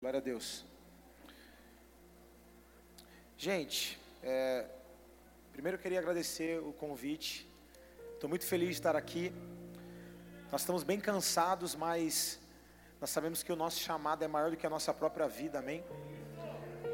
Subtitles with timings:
[0.00, 0.64] Glória a Deus.
[3.36, 4.64] Gente, é,
[5.52, 7.46] primeiro eu queria agradecer o convite.
[8.14, 9.30] Estou muito feliz de estar aqui.
[10.50, 12.40] Nós estamos bem cansados, mas
[12.98, 15.84] nós sabemos que o nosso chamado é maior do que a nossa própria vida, amém?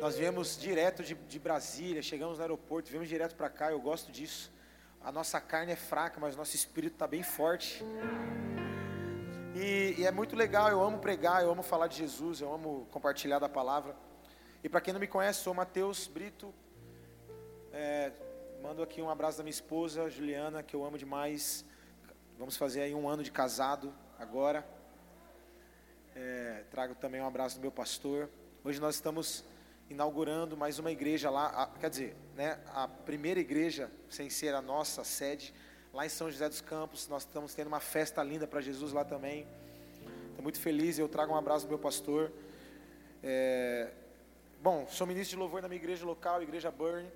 [0.01, 4.11] Nós viemos direto de, de Brasília, chegamos no aeroporto, viemos direto para cá, eu gosto
[4.11, 4.53] disso.
[5.01, 7.85] A nossa carne é fraca, mas o nosso espírito está bem forte.
[9.59, 12.87] E, e, é muito legal, eu amo pregar, eu amo falar de Jesus, eu amo
[12.91, 13.97] compartilhar da palavra.
[14.63, 16.53] E para quem não me conhece, sou Matheus Brito.
[17.73, 18.13] É,
[18.63, 21.65] mando aqui um abraço da minha esposa, Juliana, que eu amo demais.
[22.39, 24.63] Vamos fazer aí um ano de casado agora.
[26.15, 28.29] É, trago também um abraço do meu pastor.
[28.63, 29.43] Hoje nós estamos
[29.89, 34.61] inaugurando mais uma igreja lá, a, quer dizer, né, a primeira igreja, sem ser a
[34.61, 35.55] nossa sede,
[35.97, 37.09] lá em São José dos Campos.
[37.09, 39.47] Nós estamos tendo uma festa linda para Jesus lá também.
[40.29, 40.99] Estou muito feliz.
[40.99, 42.31] Eu trago um abraço do meu pastor.
[43.23, 43.91] É...
[44.63, 47.09] Bom, sou ministro de louvor na minha igreja local, Igreja Burn.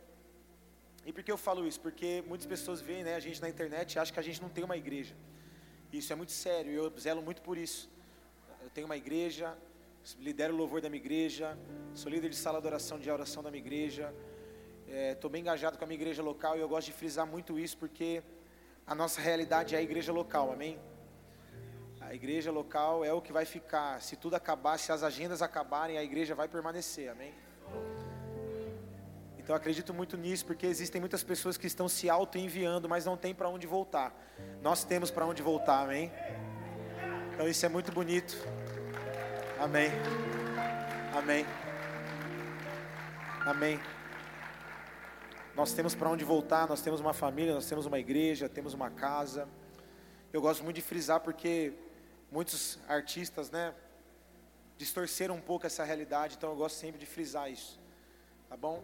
[1.04, 1.78] E por que eu falo isso?
[1.78, 4.48] Porque muitas pessoas veem né, a gente na internet e acham que a gente não
[4.48, 5.14] tem uma igreja.
[5.92, 7.90] Isso é muito sério, eu zelo muito por isso.
[8.62, 9.58] Eu tenho uma igreja,
[10.18, 11.58] lidero o louvor da minha igreja,
[11.94, 14.14] sou líder de sala de oração, de oração da minha igreja.
[14.86, 17.58] Estou é, bem engajado com a minha igreja local e eu gosto de frisar muito
[17.58, 18.22] isso porque
[18.86, 20.78] a nossa realidade é a igreja local, amém?
[22.00, 24.00] A igreja local é o que vai ficar.
[24.02, 27.32] Se tudo acabar, se as agendas acabarem, a igreja vai permanecer, amém?
[29.38, 33.34] Então acredito muito nisso, porque existem muitas pessoas que estão se auto-enviando, mas não tem
[33.34, 34.14] para onde voltar.
[34.62, 36.10] Nós temos para onde voltar, amém?
[37.32, 38.36] Então isso é muito bonito.
[39.58, 39.90] Amém.
[41.16, 41.46] Amém.
[43.44, 43.99] Amém.
[45.54, 48.88] Nós temos para onde voltar, nós temos uma família, nós temos uma igreja, temos uma
[48.88, 49.48] casa.
[50.32, 51.72] Eu gosto muito de frisar porque
[52.30, 53.74] muitos artistas, né,
[54.78, 57.80] distorceram um pouco essa realidade, então eu gosto sempre de frisar isso.
[58.48, 58.82] Tá bom?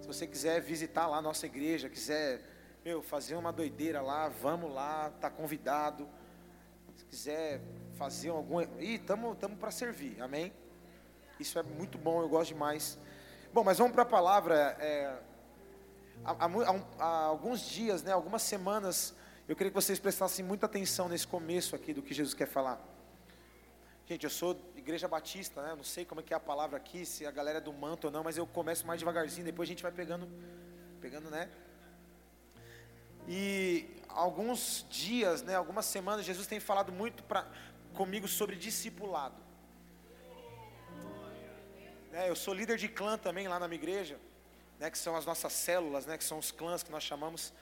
[0.00, 2.42] Se você quiser visitar lá a nossa igreja, quiser,
[2.84, 6.08] meu, fazer uma doideira lá, vamos lá, tá convidado.
[6.96, 7.60] Se quiser
[7.94, 10.20] fazer algum, e tamo, tamo para servir.
[10.20, 10.52] Amém?
[11.38, 12.98] Isso é muito bom, eu gosto demais.
[13.52, 14.76] Bom, mas vamos para a palavra.
[14.80, 15.16] É,
[16.24, 19.14] há, há, há alguns dias, né, algumas semanas,
[19.48, 22.80] eu queria que vocês prestassem muita atenção nesse começo aqui do que Jesus quer falar.
[24.06, 25.74] Gente, eu sou igreja batista, né?
[25.76, 28.06] Não sei como é que é a palavra aqui, se a galera é do manto
[28.06, 30.28] ou não, mas eu começo mais devagarzinho, depois a gente vai pegando,
[31.00, 31.48] pegando, né?
[33.28, 37.46] E alguns dias, né, algumas semanas, Jesus tem falado muito pra,
[37.94, 39.40] comigo sobre discipulado.
[42.12, 44.18] É, eu sou líder de clã também lá na minha igreja
[44.82, 47.52] né, que são as nossas células, né, que são os clãs que nós chamamos.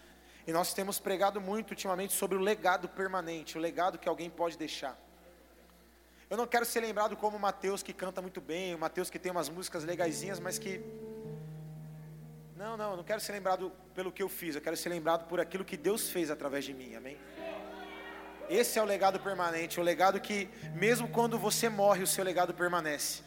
[0.47, 4.57] E nós temos pregado muito ultimamente sobre o legado permanente, o legado que alguém pode
[4.57, 4.99] deixar.
[6.31, 9.19] Eu não quero ser lembrado como o Mateus que canta muito bem, o Mateus que
[9.19, 10.81] tem umas músicas legaisinhas, mas que.
[12.57, 15.29] Não, não, eu não quero ser lembrado pelo que eu fiz, eu quero ser lembrado
[15.29, 17.19] por aquilo que Deus fez através de mim, amém?
[18.49, 22.55] Esse é o legado permanente, o legado que, mesmo quando você morre, o seu legado
[22.55, 23.23] permanece.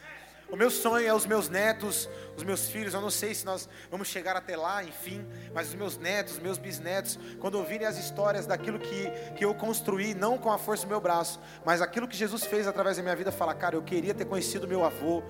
[0.50, 2.94] O meu sonho é os meus netos, os meus filhos.
[2.94, 6.40] Eu não sei se nós vamos chegar até lá, enfim, mas os meus netos, os
[6.40, 10.86] meus bisnetos, quando ouvirem as histórias daquilo que, que eu construí, não com a força
[10.86, 13.82] do meu braço, mas aquilo que Jesus fez através da minha vida, falar, cara, eu
[13.82, 15.24] queria ter conhecido meu avô.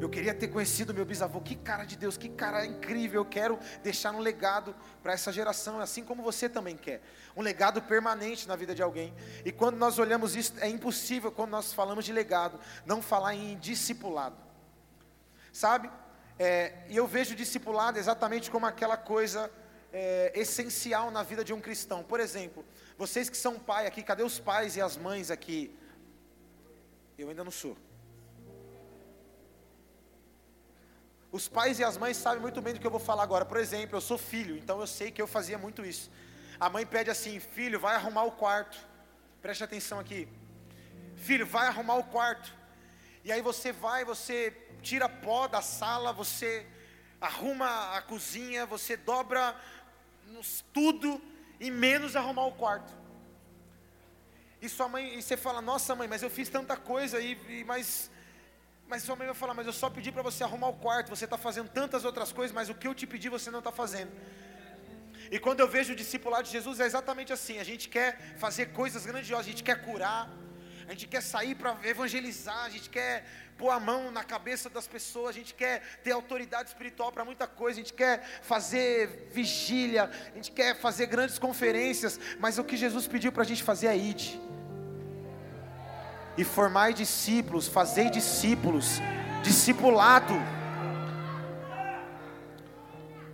[0.00, 1.40] Eu queria ter conhecido meu bisavô.
[1.40, 3.22] Que cara de Deus, que cara incrível.
[3.22, 7.02] Eu quero deixar um legado para essa geração, assim como você também quer.
[7.36, 9.12] Um legado permanente na vida de alguém.
[9.44, 13.56] E quando nós olhamos isso, é impossível, quando nós falamos de legado, não falar em
[13.58, 14.47] discipulado
[15.58, 15.90] sabe?
[16.38, 19.50] É, e eu vejo discipulado exatamente como aquela coisa
[19.92, 22.02] é, essencial na vida de um cristão.
[22.04, 22.64] Por exemplo,
[22.96, 25.76] vocês que são pai aqui, cadê os pais e as mães aqui?
[27.18, 27.76] Eu ainda não sou.
[31.32, 33.44] Os pais e as mães sabem muito bem do que eu vou falar agora.
[33.44, 36.08] Por exemplo, eu sou filho, então eu sei que eu fazia muito isso.
[36.60, 38.78] A mãe pede assim: Filho, vai arrumar o quarto.
[39.42, 40.28] Preste atenção aqui.
[41.16, 42.56] Filho, vai arrumar o quarto.
[43.24, 46.66] E aí você vai, você tira pó da sala, você
[47.20, 49.54] arruma a cozinha, você dobra
[50.72, 51.20] tudo
[51.58, 52.92] e menos arrumar o quarto.
[54.60, 57.64] E sua mãe, e você fala, nossa mãe, mas eu fiz tanta coisa e, e
[57.64, 58.10] mas
[58.88, 61.26] mas sua mãe vai falar, mas eu só pedi para você arrumar o quarto, você
[61.26, 64.10] está fazendo tantas outras coisas, mas o que eu te pedi você não está fazendo.
[65.30, 68.72] E quando eu vejo o discipulado de Jesus é exatamente assim, a gente quer fazer
[68.72, 70.30] coisas grandiosas, a gente quer curar,
[70.88, 73.22] a gente quer sair para evangelizar, a gente quer
[73.58, 77.46] pôr a mão na cabeça das pessoas, a gente quer ter autoridade espiritual para muita
[77.46, 82.74] coisa, a gente quer fazer vigília, a gente quer fazer grandes conferências, mas o que
[82.74, 84.40] Jesus pediu para a gente fazer é ide.
[86.38, 88.98] E formar discípulos, fazer discípulos.
[89.42, 90.34] discipulado.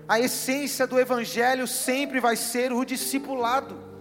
[0.09, 3.94] A essência do Evangelho sempre vai ser o discipulado.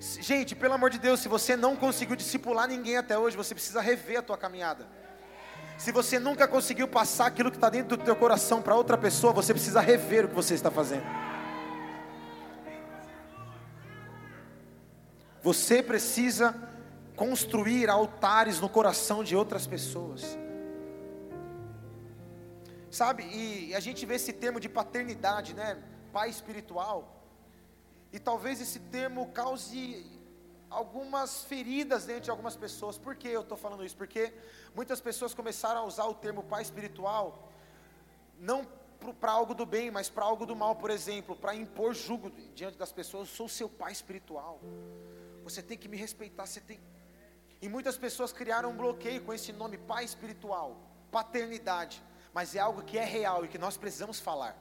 [0.00, 3.82] Gente, pelo amor de Deus, se você não conseguiu discipular ninguém até hoje, você precisa
[3.82, 4.88] rever a tua caminhada.
[5.76, 9.30] Se você nunca conseguiu passar aquilo que está dentro do teu coração para outra pessoa,
[9.32, 11.04] você precisa rever o que você está fazendo.
[15.42, 16.54] Você precisa
[17.14, 20.38] construir altares no coração de outras pessoas.
[22.90, 25.78] Sabe, e a gente vê esse termo de paternidade, né?
[26.10, 27.19] Pai espiritual.
[28.12, 30.06] E talvez esse termo cause
[30.68, 32.98] algumas feridas dentro de algumas pessoas.
[32.98, 33.96] Por que eu estou falando isso?
[33.96, 34.32] Porque
[34.74, 37.52] muitas pessoas começaram a usar o termo pai espiritual,
[38.38, 38.66] não
[39.18, 42.76] para algo do bem, mas para algo do mal, por exemplo, para impor jugo diante
[42.76, 43.28] das pessoas.
[43.28, 44.60] Eu sou seu pai espiritual.
[45.42, 46.46] Você tem que me respeitar.
[46.46, 46.78] Você tem.
[47.62, 50.80] E muitas pessoas criaram um bloqueio com esse nome pai espiritual,
[51.10, 52.02] paternidade
[52.32, 54.56] mas é algo que é real e que nós precisamos falar.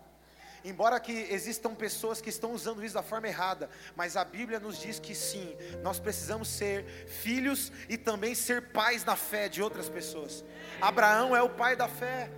[0.63, 4.77] Embora que existam pessoas que estão usando isso da forma errada, mas a Bíblia nos
[4.79, 9.89] diz que sim, nós precisamos ser filhos e também ser pais na fé de outras
[9.89, 10.43] pessoas.
[10.81, 12.31] Abraão é o pai da fé.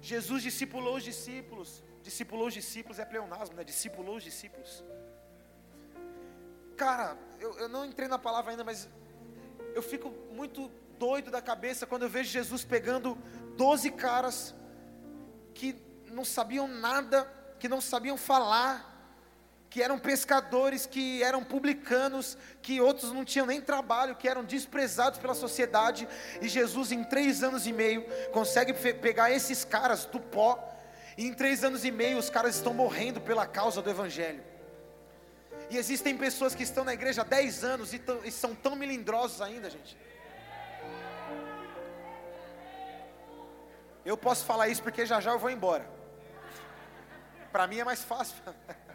[0.00, 1.82] Jesus discipulou os discípulos.
[2.02, 3.64] Discipulou os discípulos é pleonasmo, né?
[3.64, 4.84] Discipulou os discípulos.
[6.76, 8.88] Cara, eu, eu não entrei na palavra ainda, mas
[9.74, 13.16] eu fico muito doido da cabeça quando eu vejo Jesus pegando
[13.56, 14.54] doze caras
[15.54, 15.76] que
[16.12, 17.26] não sabiam nada,
[17.58, 18.92] que não sabiam falar,
[19.70, 25.18] que eram pescadores, que eram publicanos, que outros não tinham nem trabalho, que eram desprezados
[25.18, 26.06] pela sociedade,
[26.42, 30.62] e Jesus, em três anos e meio, consegue pegar esses caras do pó,
[31.16, 34.44] e em três anos e meio os caras estão morrendo pela causa do Evangelho.
[35.70, 39.40] E existem pessoas que estão na igreja há dez anos e, e são tão melindrosos
[39.40, 39.96] ainda, gente.
[44.04, 46.01] Eu posso falar isso porque já já eu vou embora.
[47.52, 48.36] Para mim é mais fácil.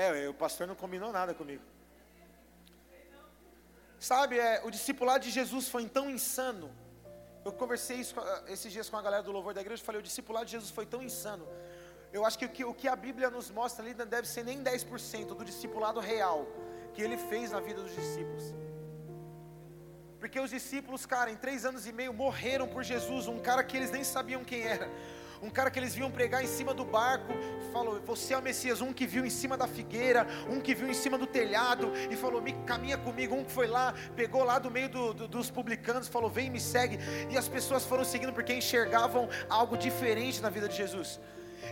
[0.00, 1.64] É, o pastor não combinou nada comigo.
[3.98, 6.70] Sabe, é, o discipulado de Jesus foi tão insano.
[7.44, 8.14] Eu conversei isso,
[8.46, 9.82] esses dias com a galera do louvor da igreja.
[9.82, 11.48] Falei, o discipulado de Jesus foi tão insano.
[12.12, 14.44] Eu acho que o, que o que a Bíblia nos mostra ali não deve ser
[14.44, 16.46] nem 10% do discipulado real
[16.94, 18.54] que ele fez na vida dos discípulos.
[20.18, 23.76] Porque os discípulos, cara, em três anos e meio morreram por Jesus, um cara que
[23.76, 24.90] eles nem sabiam quem era.
[25.40, 27.32] Um cara que eles viam pregar em cima do barco,
[27.72, 28.80] falou: Você é o Messias.
[28.80, 32.16] Um que viu em cima da figueira, um que viu em cima do telhado e
[32.16, 33.36] falou: Me caminha comigo.
[33.36, 36.60] Um que foi lá, pegou lá do meio do, do, dos publicanos, falou: Vem, me
[36.60, 36.98] segue.
[37.30, 41.20] E as pessoas foram seguindo porque enxergavam algo diferente na vida de Jesus.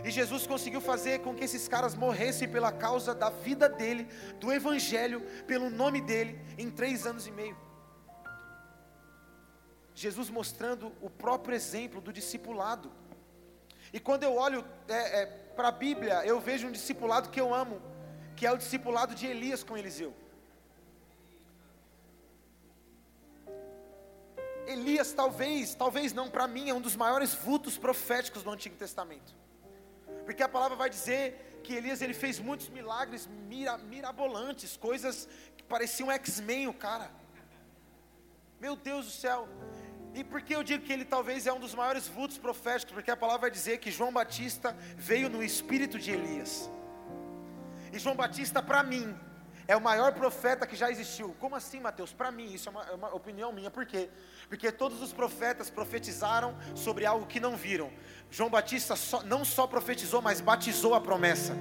[0.03, 4.07] E Jesus conseguiu fazer com que esses caras morressem pela causa da vida dele,
[4.39, 7.66] do Evangelho, pelo nome dele, em três anos e meio.
[9.97, 12.91] Jesus mostrando o próprio exemplo do discipulado.
[13.91, 17.51] E quando eu olho é, é, para a Bíblia, eu vejo um discipulado que eu
[17.51, 17.81] amo,
[18.35, 20.13] que é o discipulado de Elias com Eliseu.
[24.67, 29.33] Elias, talvez, talvez não, para mim, é um dos maiores vultos proféticos do Antigo Testamento.
[30.25, 35.27] Porque a palavra vai dizer que Elias ele fez muitos milagres mira, mirabolantes, coisas
[35.57, 37.09] que pareciam X-Men, o cara.
[38.59, 39.47] Meu Deus do céu.
[40.17, 42.91] E por que eu digo que ele talvez é um dos maiores vultos proféticos?
[42.91, 46.67] Porque a palavra vai dizer que João Batista veio no espírito de Elias.
[47.93, 49.15] E João Batista, para mim,
[49.67, 51.35] é o maior profeta que já existiu.
[51.39, 52.13] Como assim, Mateus?
[52.13, 53.69] Para mim, isso é uma, é uma, opinião minha.
[53.69, 54.09] Por quê?
[54.49, 57.91] Porque todos os profetas profetizaram sobre algo que não viram.
[58.31, 61.55] João Batista só, não só profetizou, mas batizou a promessa.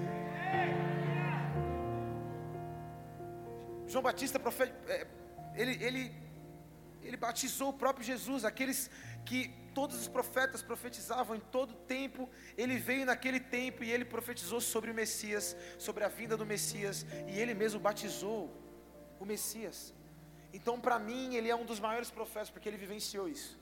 [3.87, 5.07] João Batista, profe, é,
[5.55, 6.26] ele, ele
[7.07, 8.91] ele batizou o próprio Jesus, aqueles
[9.25, 9.41] que
[9.79, 14.91] todos os profetas profetizavam em todo tempo, ele veio naquele tempo e ele profetizou sobre
[14.91, 18.51] o Messias, sobre a vinda do Messias, e ele mesmo batizou
[19.21, 19.95] o Messias.
[20.53, 23.59] Então, para mim, ele é um dos maiores profetas, porque ele vivenciou isso.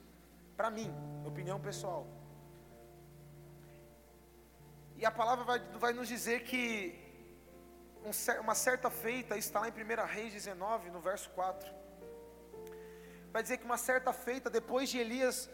[0.56, 0.88] Para mim,
[1.26, 2.06] opinião pessoal.
[4.96, 6.64] E a palavra vai, vai nos dizer que
[8.40, 11.84] uma certa feita, está lá em 1 Reis 19, no verso 4
[13.35, 15.50] vai dizer que uma certa feita, depois de Elias,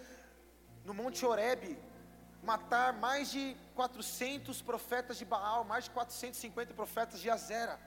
[0.85, 1.79] no Monte Horebe,
[2.43, 7.81] matar mais de 400 profetas de Baal, mais de 450 profetas de Azera.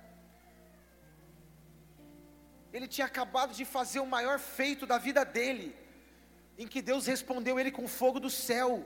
[2.74, 5.76] Ele tinha acabado de fazer o maior feito da vida dele,
[6.58, 8.84] em que Deus respondeu ele com fogo do céu,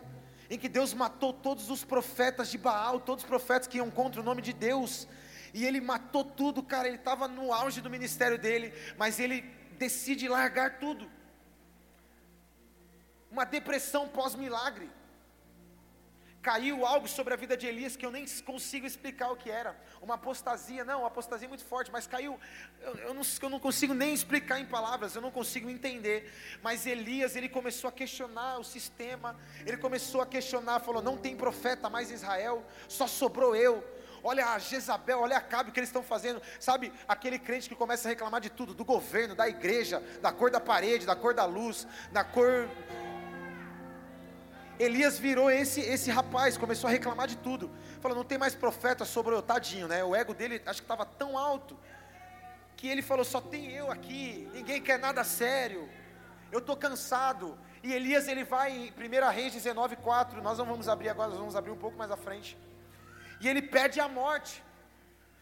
[0.49, 4.19] em que Deus matou todos os profetas de Baal, todos os profetas que iam contra
[4.19, 5.07] o nome de Deus,
[5.53, 6.85] e ele matou tudo, cara.
[6.89, 11.09] Ele estava no auge do ministério dele, mas ele decide largar tudo.
[13.29, 14.89] uma depressão pós-milagre.
[16.41, 19.75] Caiu algo sobre a vida de Elias que eu nem consigo explicar o que era.
[20.01, 22.39] Uma apostasia, não, uma apostasia muito forte, mas caiu.
[22.81, 26.31] Eu, eu, não, eu não consigo nem explicar em palavras, eu não consigo entender.
[26.63, 31.35] Mas Elias, ele começou a questionar o sistema, ele começou a questionar, falou: não tem
[31.35, 33.83] profeta mais em Israel, só sobrou eu
[34.23, 36.41] olha a Jezabel, olha a Cabe, o que eles estão fazendo.
[36.59, 40.51] Sabe, aquele crente que começa a reclamar de tudo, do governo, da igreja, da cor
[40.51, 42.69] da parede, da cor da luz, da cor.
[44.79, 47.71] Elias virou esse, esse rapaz, começou a reclamar de tudo.
[47.99, 50.03] Falou, não tem mais profeta sobre o tadinho, né?
[50.03, 51.77] O ego dele acho que estava tão alto
[52.75, 55.89] que ele falou: só tem eu aqui, ninguém quer nada sério.
[56.51, 57.57] Eu estou cansado.
[57.83, 60.41] E Elias ele vai em 1 Reis 19:4.
[60.41, 62.57] Nós não vamos abrir agora, nós vamos abrir um pouco mais à frente
[63.39, 64.63] e ele perde a morte.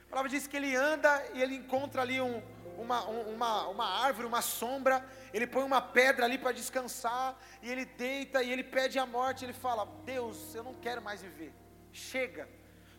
[0.07, 2.41] A palavra diz que ele anda e ele encontra ali um,
[2.77, 7.85] uma, uma, uma árvore, uma sombra, ele põe uma pedra ali para descansar, e ele
[7.85, 9.43] deita e ele pede a morte.
[9.43, 11.53] Ele fala: Deus, eu não quero mais viver,
[11.91, 12.47] chega.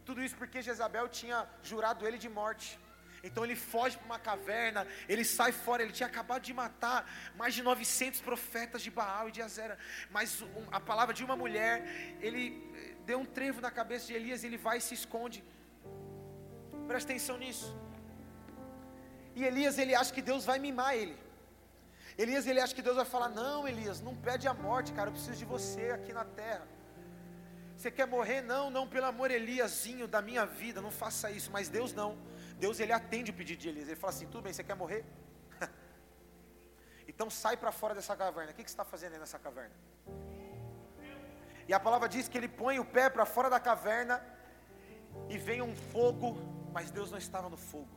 [0.04, 2.78] Tudo isso porque Jezabel tinha jurado ele de morte.
[3.24, 7.54] Então ele foge para uma caverna, ele sai fora, ele tinha acabado de matar mais
[7.54, 9.76] de 900 profetas de Baal e de Azera.
[10.10, 11.82] Mas a palavra de uma mulher,
[12.20, 15.40] ele deu um trevo na cabeça de Elias, ele vai e se esconde.
[16.88, 17.68] Presta atenção nisso.
[19.38, 21.16] E Elias, ele acha que Deus vai mimar ele.
[22.22, 25.12] Elias, ele acha que Deus vai falar: Não, Elias, não pede a morte, cara, eu
[25.12, 26.66] preciso de você aqui na terra.
[27.76, 28.40] Você quer morrer?
[28.40, 31.50] Não, não, pelo amor, Eliasinho da minha vida, não faça isso.
[31.52, 32.16] Mas Deus não.
[32.58, 33.88] Deus, ele atende o pedido de Elias.
[33.88, 35.04] Ele fala assim: Tudo bem, você quer morrer?
[37.06, 38.52] então sai para fora dessa caverna.
[38.52, 39.74] O que, que você está fazendo aí nessa caverna?
[41.68, 44.22] E a palavra diz que ele põe o pé para fora da caverna
[45.28, 46.36] e vem um fogo,
[46.72, 47.94] mas Deus não estava no fogo.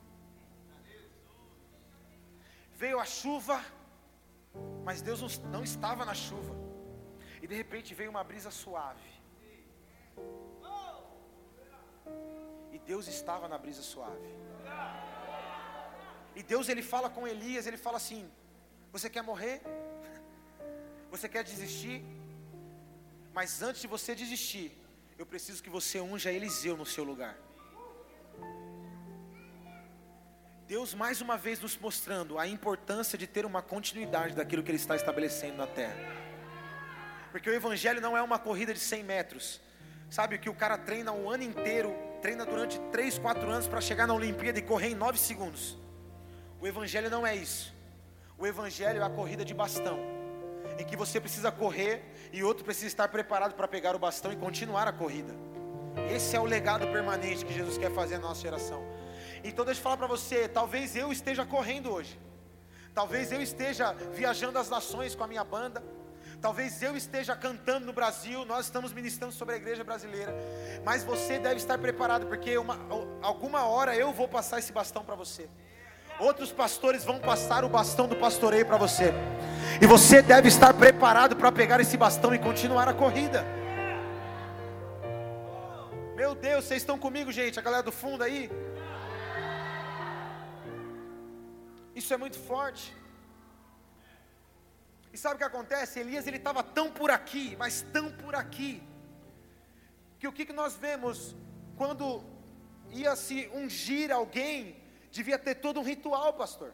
[2.75, 3.61] Veio a chuva,
[4.83, 6.55] mas Deus não estava na chuva.
[7.41, 9.11] E de repente veio uma brisa suave.
[12.71, 14.29] E Deus estava na brisa suave.
[16.35, 18.31] E Deus ele fala com Elias, ele fala assim:
[18.91, 19.61] Você quer morrer?
[21.11, 22.03] Você quer desistir?
[23.39, 24.77] Mas antes de você desistir,
[25.17, 27.37] eu preciso que você unja Eliseu no seu lugar.
[30.67, 34.75] Deus mais uma vez nos mostrando a importância de ter uma continuidade daquilo que Ele
[34.77, 35.95] está estabelecendo na terra.
[37.31, 39.61] Porque o Evangelho não é uma corrida de 100 metros.
[40.09, 44.05] Sabe que o cara treina o ano inteiro, treina durante 3, 4 anos para chegar
[44.05, 45.77] na Olimpíada e correr em 9 segundos.
[46.59, 47.73] O Evangelho não é isso.
[48.37, 50.19] O Evangelho é a corrida de bastão
[50.77, 54.35] em que você precisa correr e outro precisa estar preparado para pegar o bastão e
[54.35, 55.33] continuar a corrida.
[56.13, 58.83] Esse é o legado permanente que Jesus quer fazer na nossa geração.
[59.43, 62.19] Então deixa eu falar para você, talvez eu esteja correndo hoje.
[62.93, 65.81] Talvez eu esteja viajando as nações com a minha banda.
[66.41, 70.33] Talvez eu esteja cantando no Brasil, nós estamos ministrando sobre a igreja brasileira.
[70.85, 72.79] Mas você deve estar preparado, porque uma,
[73.21, 75.49] alguma hora eu vou passar esse bastão para você.
[76.19, 79.13] Outros pastores vão passar o bastão do pastoreio para você.
[79.81, 83.45] E você deve estar preparado para pegar esse bastão e continuar a corrida.
[86.15, 87.57] Meu Deus, vocês estão comigo, gente?
[87.57, 88.49] A galera do fundo aí?
[91.95, 92.95] Isso é muito forte.
[95.13, 95.99] E sabe o que acontece?
[95.99, 98.83] Elias ele estava tão por aqui, mas tão por aqui,
[100.19, 101.35] que o que, que nós vemos
[101.77, 102.23] quando
[102.91, 104.79] ia se ungir alguém
[105.11, 106.73] Devia ter todo um ritual, pastor.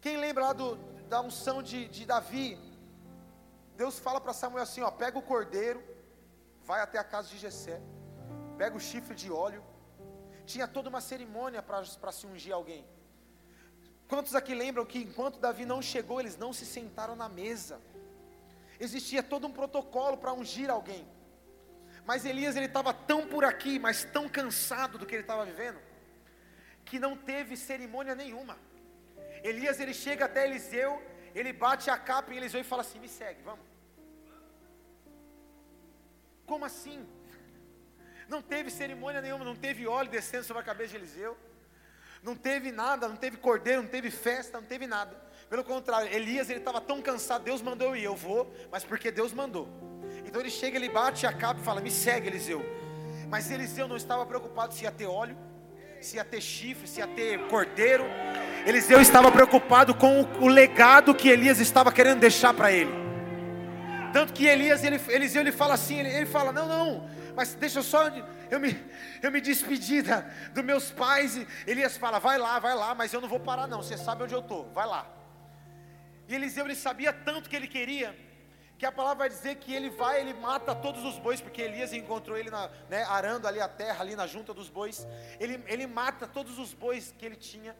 [0.00, 0.78] Quem lembra lá do,
[1.08, 2.58] da unção de, de Davi?
[3.76, 5.82] Deus fala para Samuel assim: ó, pega o cordeiro,
[6.62, 7.80] vai até a casa de Jessé,
[8.56, 9.62] pega o chifre de óleo.
[10.46, 12.86] Tinha toda uma cerimônia para se ungir alguém.
[14.06, 17.80] Quantos aqui lembram que enquanto Davi não chegou, eles não se sentaram na mesa?
[18.78, 21.08] Existia todo um protocolo para ungir alguém.
[22.04, 25.78] Mas Elias ele estava tão por aqui, mas tão cansado do que ele estava vivendo,
[26.84, 28.58] que não teve cerimônia nenhuma.
[29.50, 30.90] Elias ele chega até Eliseu,
[31.34, 33.64] ele bate a capa em Eliseu e fala assim: "Me segue, vamos".
[36.46, 37.06] Como assim?
[38.28, 41.36] Não teve cerimônia nenhuma, não teve óleo descendo sobre a cabeça de Eliseu.
[42.22, 45.14] Não teve nada, não teve cordeiro, não teve festa, não teve nada.
[45.50, 49.10] Pelo contrário, Elias ele estava tão cansado, Deus mandou eu ir, eu vou, mas porque
[49.10, 49.68] Deus mandou.
[50.24, 52.62] Então ele chega, ele bate a capa e fala: "Me segue, Eliseu".
[53.28, 55.36] Mas Eliseu não estava preocupado se ia ter óleo,
[56.00, 58.04] se ia ter chifre, se ia ter cordeiro.
[58.66, 62.90] Eliseu estava preocupado com o, legado que Elias estava querendo deixar para ele.
[64.12, 67.82] Tanto que Elias, ele, Eliseu, ele fala assim, ele, ele fala, não, não, mas deixa
[67.82, 68.08] só
[68.50, 68.78] eu me,
[69.22, 70.04] eu me despedir
[70.54, 71.36] dos meus pais.
[71.36, 74.24] E Elias fala, vai lá, vai lá, mas eu não vou parar não, você sabe
[74.24, 75.06] onde eu estou, vai lá.
[76.26, 78.16] E Eliseu, ele sabia tanto que ele queria,
[78.78, 81.92] que a palavra vai dizer que ele vai, ele mata todos os bois, porque Elias
[81.92, 85.06] encontrou ele na, né, arando ali a terra, ali na junta dos bois.
[85.38, 87.76] Ele, ele mata todos os bois que ele tinha,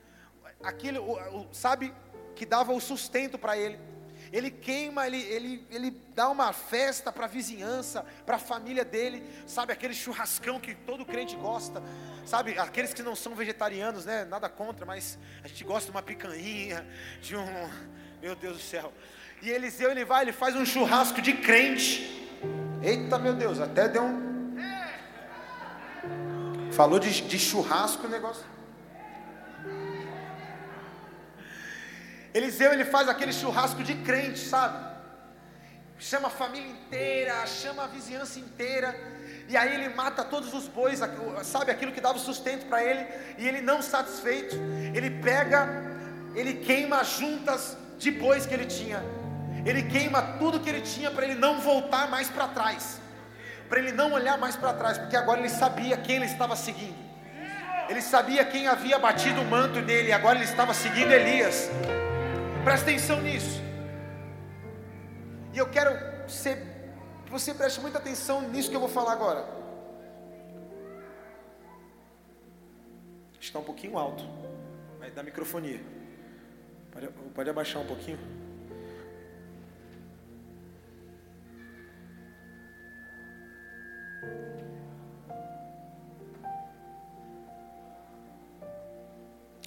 [0.63, 1.93] aquilo, o, o, sabe,
[2.35, 3.79] que dava o sustento para ele.
[4.33, 9.23] Ele queima, ele, ele, ele dá uma festa para a vizinhança, para a família dele,
[9.47, 11.81] sabe, aquele churrascão que todo crente gosta,
[12.27, 16.03] sabe, aqueles que não são vegetarianos, né, nada contra, mas a gente gosta de uma
[16.03, 16.85] picanha,
[17.21, 17.71] de um,
[18.21, 18.93] meu Deus do céu,
[19.41, 22.29] e Eliseu ele vai, ele faz um churrasco de crente.
[22.83, 24.25] Eita meu Deus, até deu um.
[26.73, 28.45] Falou de, de churrasco o negócio.
[32.35, 34.93] Eliseu ele faz aquele churrasco de crente, sabe?
[35.99, 38.95] Chama a família inteira, chama a vizinhança inteira.
[39.49, 41.01] E aí ele mata todos os bois,
[41.45, 43.07] sabe aquilo que dava sustento para ele,
[43.39, 44.57] e ele não satisfeito,
[44.95, 45.69] ele pega,
[46.35, 49.03] ele queima as juntas de bois que ele tinha
[49.65, 53.01] ele queima tudo que ele tinha para ele não voltar mais para trás,
[53.69, 57.03] para ele não olhar mais para trás, porque agora ele sabia quem ele estava seguindo.
[57.89, 61.71] Ele sabia quem havia batido o manto nele, agora ele estava seguindo Elias.
[62.65, 63.61] Presta atenção nisso.
[65.53, 65.93] E eu quero
[66.29, 66.57] ser,
[67.27, 69.45] que você preste muita atenção nisso que eu vou falar agora.
[73.39, 74.25] Está um pouquinho alto,
[74.99, 75.79] vai dar microfonia.
[76.91, 78.19] Pode, pode abaixar um pouquinho.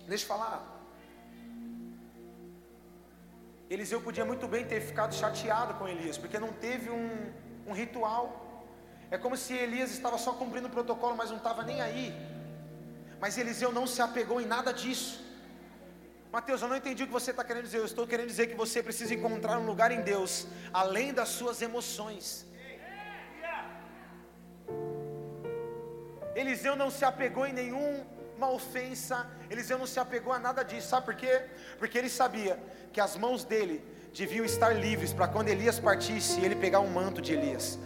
[0.07, 0.76] Deixa eu falar.
[3.69, 7.33] Eliseu podia muito bem ter ficado chateado com Elias, porque não teve um,
[7.67, 8.65] um ritual.
[9.11, 12.13] É como se Elias estava só cumprindo o protocolo, mas não estava nem aí.
[13.19, 15.25] Mas Eliseu não se apegou em nada disso.
[16.31, 17.79] Mateus, eu não entendi o que você está querendo dizer.
[17.79, 21.61] Eu estou querendo dizer que você precisa encontrar um lugar em Deus, além das suas
[21.61, 22.45] emoções.
[26.35, 27.53] Eliseu não se apegou em
[28.37, 31.41] nenhuma ofensa, Eliseu não se apegou a nada disso, sabe por quê?
[31.79, 32.59] Porque ele sabia
[32.93, 33.83] que as mãos dele
[34.15, 37.79] deviam estar livres para quando Elias partisse, ele pegar um manto de Elias.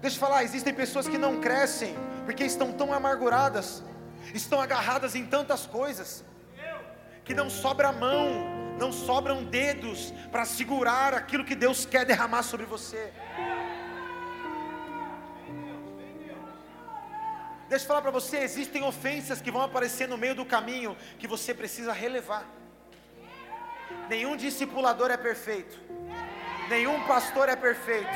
[0.00, 3.82] Deixa eu falar, existem pessoas que não crescem porque estão tão amarguradas,
[4.34, 6.22] estão agarradas em tantas coisas,
[7.24, 12.66] que não sobra mão, não sobram dedos para segurar aquilo que Deus quer derramar sobre
[12.66, 13.12] você.
[17.68, 21.26] Deixa eu falar para você: existem ofensas que vão aparecer no meio do caminho que
[21.26, 22.46] você precisa relevar.
[24.08, 25.78] Nenhum discipulador é perfeito,
[26.68, 28.08] nenhum pastor é perfeito,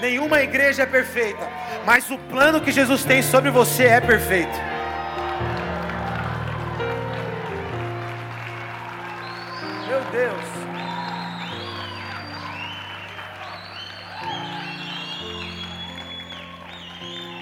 [0.00, 1.48] nenhuma igreja é perfeita,
[1.84, 4.56] mas o plano que Jesus tem sobre você é perfeito.
[9.88, 10.56] Meu Deus.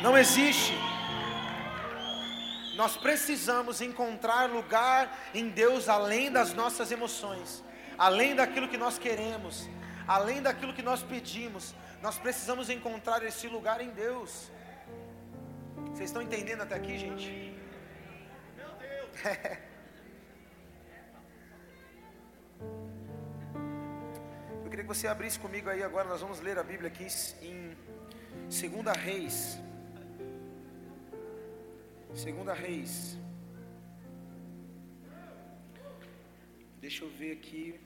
[0.02, 0.83] Não existe
[2.76, 7.62] nós precisamos encontrar lugar em Deus além das nossas emoções,
[7.96, 9.68] além daquilo que nós queremos,
[10.06, 11.74] além daquilo que nós pedimos.
[12.02, 14.50] Nós precisamos encontrar esse lugar em Deus.
[15.86, 17.56] Vocês estão entendendo até aqui, gente?
[18.56, 19.08] Meu Deus!
[24.64, 26.08] Eu queria que você abrisse comigo aí agora.
[26.08, 27.06] Nós vamos ler a Bíblia aqui
[27.40, 27.76] em
[28.48, 29.58] 2 Reis.
[32.14, 33.18] Segunda Reis.
[36.80, 37.80] Deixa eu ver aqui.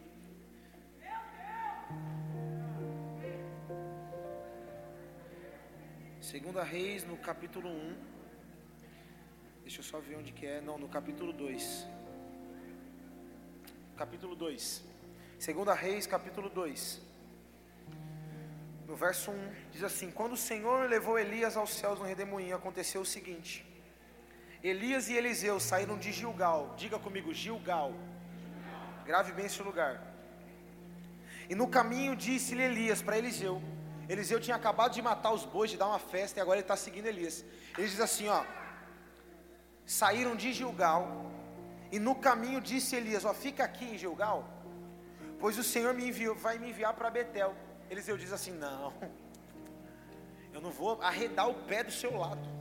[6.20, 7.96] Segunda Reis no capítulo 1.
[9.62, 10.60] Deixa eu só ver onde que é.
[10.60, 11.86] Não, no capítulo 2.
[13.96, 14.84] Capítulo 2.
[15.38, 17.00] Segunda Reis, capítulo 2.
[18.86, 23.00] No verso 1 diz assim: Quando o Senhor levou Elias aos céus no redemoinho, aconteceu
[23.00, 23.67] o seguinte:
[24.62, 26.74] Elias e Eliseu saíram de Gilgal.
[26.76, 27.92] Diga comigo, Gilgal.
[29.04, 30.02] Grave bem esse lugar.
[31.48, 33.62] E no caminho disse-lhe Elias para Eliseu.
[34.08, 36.76] Eliseu tinha acabado de matar os bois, de dar uma festa, e agora ele está
[36.76, 37.44] seguindo Elias.
[37.76, 38.44] Ele diz assim: ó.
[39.86, 41.26] Saíram de Gilgal.
[41.90, 44.46] E no caminho disse Elias: Ó, fica aqui em Gilgal,
[45.40, 47.54] pois o Senhor me enviou, vai me enviar para Betel.
[47.88, 48.92] Eliseu diz assim: Não,
[50.52, 52.57] eu não vou arredar o pé do seu lado.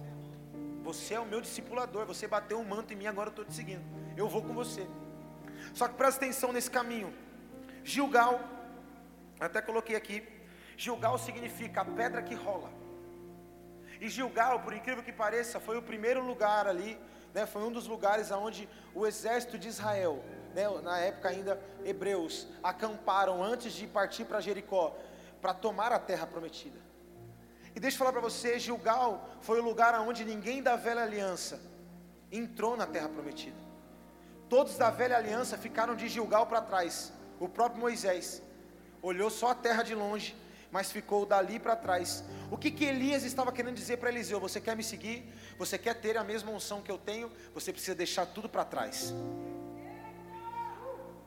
[0.87, 2.05] Você é o meu discipulador.
[2.05, 3.83] Você bateu um manto em mim, agora eu estou te seguindo.
[4.15, 4.87] Eu vou com você.
[5.73, 7.13] Só que presta atenção nesse caminho.
[7.83, 8.39] Gilgal,
[9.37, 10.23] até coloquei aqui.
[10.77, 12.69] Gilgal significa a pedra que rola.
[13.99, 16.97] E Gilgal, por incrível que pareça, foi o primeiro lugar ali,
[17.33, 20.23] né, foi um dos lugares onde o exército de Israel,
[20.55, 24.95] né, na época ainda hebreus, acamparam antes de partir para Jericó.
[25.41, 26.86] para tomar a terra prometida.
[27.77, 31.61] E deixa eu falar para você, Gilgal foi o lugar onde ninguém da velha aliança
[32.31, 33.55] entrou na terra prometida.
[34.49, 37.13] Todos da velha aliança ficaram de Gilgal para trás.
[37.39, 38.41] O próprio Moisés
[38.99, 40.35] olhou só a terra de longe,
[40.71, 42.23] mas ficou dali para trás.
[42.49, 44.39] O que, que Elias estava querendo dizer para Eliseu?
[44.39, 45.31] Você quer me seguir?
[45.59, 47.31] Você quer ter a mesma unção que eu tenho?
[47.53, 49.13] Você precisa deixar tudo para trás.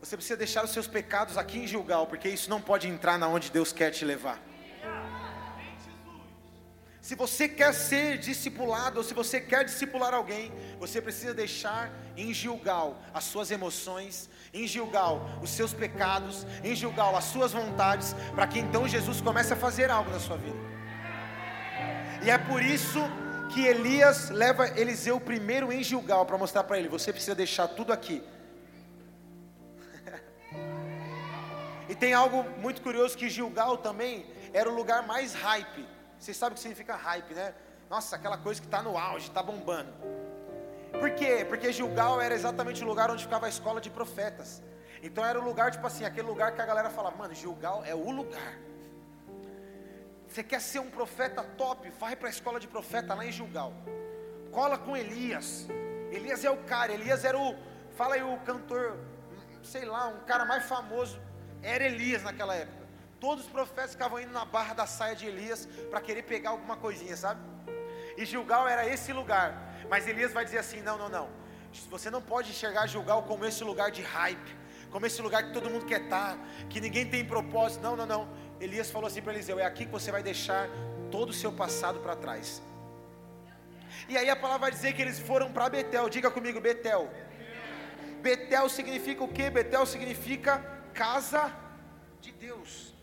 [0.00, 3.28] Você precisa deixar os seus pecados aqui em Gilgal, porque isso não pode entrar na
[3.28, 4.49] onde Deus quer te levar.
[7.00, 12.32] Se você quer ser discipulado, ou se você quer discipular alguém, você precisa deixar em
[12.34, 18.46] Gilgal as suas emoções, em Gilgal os seus pecados, em Gilgal as suas vontades, para
[18.46, 20.58] que então Jesus comece a fazer algo na sua vida.
[22.22, 23.00] E é por isso
[23.54, 27.94] que Elias leva Eliseu primeiro em Gilgal para mostrar para ele: você precisa deixar tudo
[27.94, 28.22] aqui
[31.88, 35.99] E tem algo muito curioso que Gilgal também era o lugar mais hype.
[36.20, 37.54] Vocês sabem o que significa hype, né?
[37.88, 39.90] Nossa, aquela coisa que está no auge, está bombando.
[40.92, 41.46] Por quê?
[41.48, 44.62] Porque Gilgal era exatamente o lugar onde ficava a escola de profetas.
[45.02, 47.94] Então era o lugar, tipo assim, aquele lugar que a galera falava, mano, Gilgal é
[47.94, 48.58] o lugar.
[50.28, 51.88] Você quer ser um profeta top?
[51.98, 53.72] Vai para a escola de profeta lá em Gilgal.
[54.52, 55.66] Cola com Elias.
[56.12, 57.56] Elias é o cara, Elias era o,
[57.96, 58.98] fala aí o cantor,
[59.62, 61.18] sei lá, um cara mais famoso
[61.62, 62.79] era Elias naquela época.
[63.20, 66.76] Todos os profetas ficavam indo na barra da saia de Elias para querer pegar alguma
[66.76, 67.40] coisinha, sabe?
[68.16, 69.48] E Gilgal era esse lugar.
[69.90, 71.28] Mas Elias vai dizer assim: não, não, não.
[71.90, 74.56] Você não pode enxergar Gilgal como esse lugar de hype,
[74.90, 76.36] como esse lugar que todo mundo quer estar,
[76.68, 77.82] que ninguém tem propósito.
[77.82, 78.28] Não, não, não.
[78.60, 80.68] Elias falou assim para Eliseu: é aqui que você vai deixar
[81.10, 82.62] todo o seu passado para trás.
[84.08, 86.08] E aí a palavra vai dizer que eles foram para Betel.
[86.08, 87.10] Diga comigo, Betel.
[88.22, 89.48] Betel significa o que?
[89.50, 90.58] Betel significa
[90.94, 91.52] casa
[92.20, 92.94] de Deus.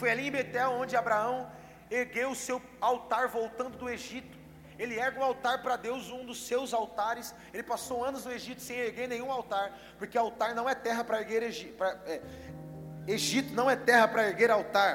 [0.00, 1.52] Foi ali em Betel onde Abraão
[1.90, 4.38] ergueu o seu altar voltando do Egito.
[4.78, 7.34] Ele ergue um altar para Deus, um dos seus altares.
[7.52, 11.20] Ele passou anos no Egito sem erguer nenhum altar, porque altar não é terra para
[11.20, 11.84] erguer Egito.
[11.84, 12.22] É,
[13.06, 14.94] Egito não é terra para erguer altar.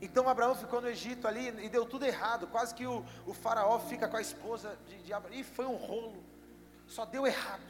[0.00, 2.46] Então Abraão ficou no Egito ali e deu tudo errado.
[2.46, 5.34] Quase que o, o faraó fica com a esposa de, de Abraão.
[5.34, 6.22] E foi um rolo.
[6.86, 7.66] Só deu errado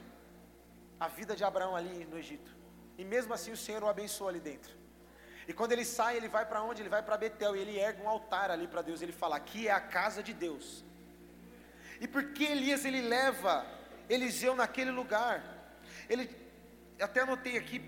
[1.00, 2.54] a vida de Abraão ali no Egito.
[2.98, 4.81] E mesmo assim o Senhor o abençoou ali dentro.
[5.48, 6.82] E quando ele sai, ele vai para onde?
[6.82, 9.02] Ele vai para Betel e ele ergue um altar ali para Deus.
[9.02, 10.84] Ele fala: Aqui é a casa de Deus.
[12.00, 13.66] E por que Elias ele leva
[14.08, 15.42] Eliseu naquele lugar?
[16.08, 16.30] Ele
[17.00, 17.80] até anotei aqui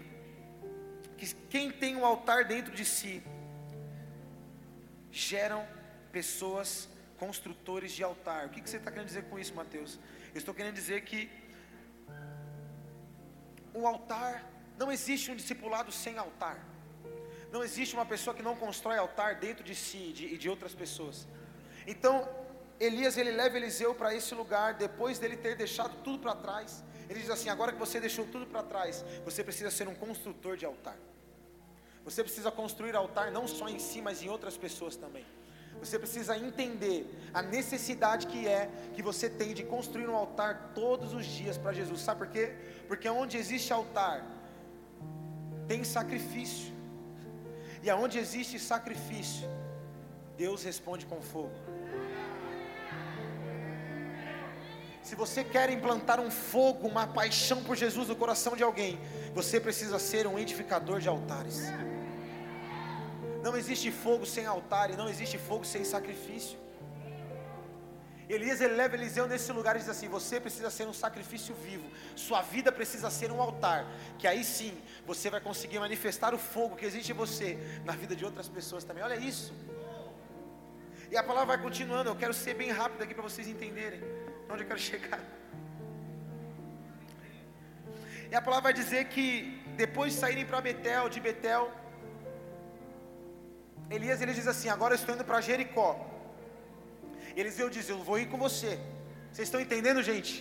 [1.17, 3.23] que quem tem um altar dentro de si
[5.11, 5.67] geram
[6.11, 6.89] pessoas
[7.19, 8.47] construtores de altar.
[8.47, 9.99] O que, que você está querendo dizer com isso, Mateus?
[10.33, 11.31] Eu estou querendo dizer que
[13.75, 14.45] um altar,
[14.79, 16.59] não existe um discipulado sem altar.
[17.55, 20.75] Não existe uma pessoa que não constrói altar dentro de si e de, de outras
[20.75, 21.17] pessoas.
[21.87, 22.29] Então,
[22.81, 26.83] Elias ele leva Eliseu para esse lugar depois dele ter deixado tudo para trás.
[27.09, 30.57] Ele diz assim: agora que você deixou tudo para trás, você precisa ser um construtor
[30.57, 30.99] de altar.
[32.05, 35.25] Você precisa construir altar não só em si, mas em outras pessoas também.
[35.79, 41.15] Você precisa entender a necessidade que é que você tem de construir um altar todos
[41.15, 42.01] os dias para Jesus.
[42.01, 42.53] Sabe por quê?
[42.89, 44.27] Porque onde existe altar,
[45.69, 46.74] tem sacrifício.
[47.85, 49.47] E aonde existe sacrifício,
[50.39, 51.53] Deus responde com fogo.
[55.03, 58.99] Se você quer implantar um fogo, uma paixão por Jesus no coração de alguém,
[59.35, 61.65] você precisa ser um edificador de altares.
[63.43, 66.64] Não existe fogo sem altar e não existe fogo sem sacrifício.
[68.29, 71.85] Elias ele leva Eliseu nesse lugar e diz assim: Você precisa ser um sacrifício vivo,
[72.17, 73.87] sua vida precisa ser um altar,
[74.19, 78.17] que aí sim você vai conseguir manifestar o fogo que existe em você na vida
[78.17, 79.03] de outras pessoas também.
[79.03, 79.53] Olha isso.
[81.11, 82.11] E a palavra vai continuando.
[82.11, 84.01] Eu quero ser bem rápido aqui para vocês entenderem
[84.49, 85.21] onde eu quero chegar.
[88.31, 91.71] E a palavra vai dizer que depois de saírem para Betel, de Betel,
[93.91, 96.14] Elias ele diz assim: Agora eu estou indo para Jericó.
[97.41, 98.73] Eliseu diz: Eu vou ir com você.
[99.31, 100.33] Vocês estão entendendo, gente?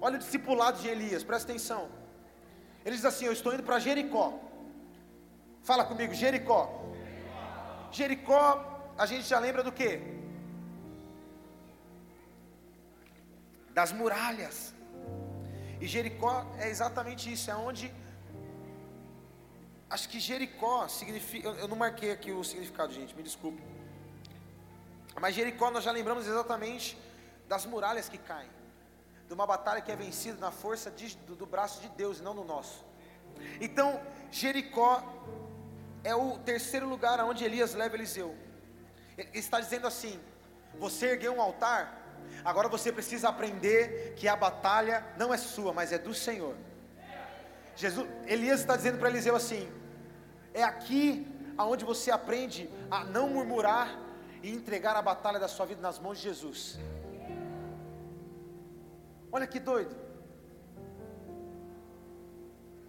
[0.00, 1.82] Olha o discipulado de Elias, presta atenção.
[2.84, 4.26] Ele diz assim: Eu estou indo para Jericó.
[5.62, 6.62] Fala comigo, Jericó.
[7.90, 8.44] Jericó,
[8.96, 9.90] a gente já lembra do que?
[13.78, 14.74] Das muralhas.
[15.80, 17.92] E Jericó é exatamente isso, é onde
[19.88, 21.48] Acho que Jericó significa.
[21.48, 23.62] Eu não marquei aqui o significado, gente, me desculpe.
[25.20, 26.98] Mas Jericó nós já lembramos exatamente
[27.48, 28.50] das muralhas que caem,
[29.26, 32.22] de uma batalha que é vencida na força de, do, do, braço de Deus e
[32.22, 32.84] não no nosso.
[33.60, 34.00] Então,
[34.30, 35.02] Jericó
[36.04, 38.36] é o terceiro lugar aonde Elias leva Eliseu.
[39.16, 40.20] Ele está dizendo assim:
[40.78, 42.02] você ergueu um altar,
[42.44, 46.54] agora você precisa aprender que a batalha não é sua, mas é do Senhor.
[47.74, 49.70] Jesus, Elias está dizendo para Eliseu assim:
[50.52, 51.26] é aqui
[51.56, 54.05] aonde você aprende a não murmurar
[54.46, 56.78] e entregar a batalha da sua vida nas mãos de Jesus.
[59.32, 59.94] Olha que doido.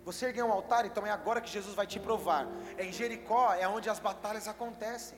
[0.05, 2.47] Você ergueu um altar, então é agora que Jesus vai te provar.
[2.77, 5.17] É em Jericó, é onde as batalhas acontecem.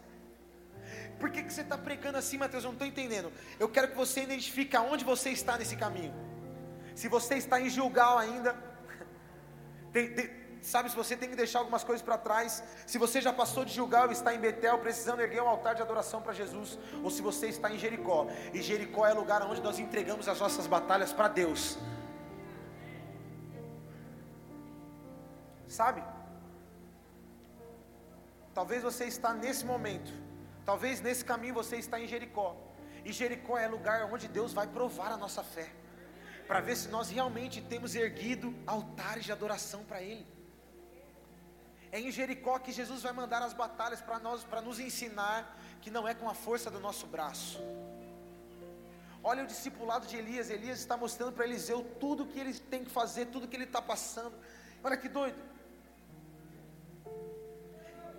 [1.20, 2.64] Por que, que você está pregando assim, Mateus?
[2.64, 3.34] Eu não estou entendendo.
[3.60, 6.14] Eu quero que você identifique aonde você está nesse caminho.
[6.96, 8.56] Se você está em Gilgal ainda,
[9.92, 10.28] tem, tem,
[10.62, 13.74] sabe, se você tem que deixar algumas coisas para trás, se você já passou de
[13.74, 17.22] Gilgal e está em Betel, precisando erguer um altar de adoração para Jesus, ou se
[17.22, 21.14] você está em Jericó, e Jericó é o lugar onde nós entregamos as nossas batalhas
[21.14, 21.78] para Deus.
[25.68, 26.04] Sabe?
[28.54, 30.12] Talvez você está nesse momento,
[30.66, 32.58] talvez nesse caminho você está em Jericó,
[33.06, 35.70] e Jericó é lugar onde Deus vai provar a nossa fé
[36.50, 40.26] para ver se nós realmente temos erguido altares de adoração para Ele.
[41.92, 45.90] É em Jericó que Jesus vai mandar as batalhas para nós, para nos ensinar que
[45.90, 47.60] não é com a força do nosso braço.
[49.24, 50.50] Olha o discipulado de Elias.
[50.50, 53.82] Elias está mostrando para Eliseu tudo que ele tem que fazer, tudo que ele está
[53.82, 54.36] passando.
[54.84, 55.42] Olha que doido.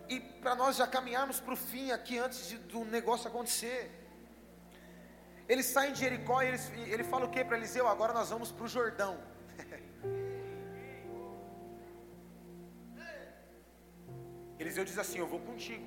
[0.08, 3.96] E para nós já caminharmos para o fim aqui antes de, do negócio acontecer.
[5.48, 6.58] Eles saem de Jericó e ele,
[6.92, 7.88] ele fala o que para Eliseu?
[7.88, 9.29] Agora nós vamos para o Jordão.
[14.62, 15.86] Eliseu diz assim: Eu vou contigo.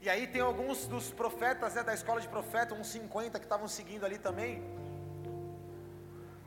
[0.00, 3.66] E aí tem alguns dos profetas né, da escola de profeta, uns 50 que estavam
[3.66, 4.62] seguindo ali também.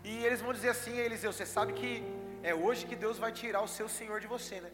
[0.04, 2.04] E eles vão dizer assim a Eliseu: Você sabe que
[2.44, 4.72] é hoje que Deus vai tirar o seu senhor de você, né?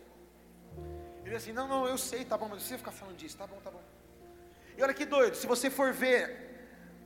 [1.26, 3.60] Ele assim: Não, não, eu sei, tá bom, mas você ficar falando disso, tá bom,
[3.64, 3.82] tá bom.
[4.78, 6.18] E olha que doido, se você for ver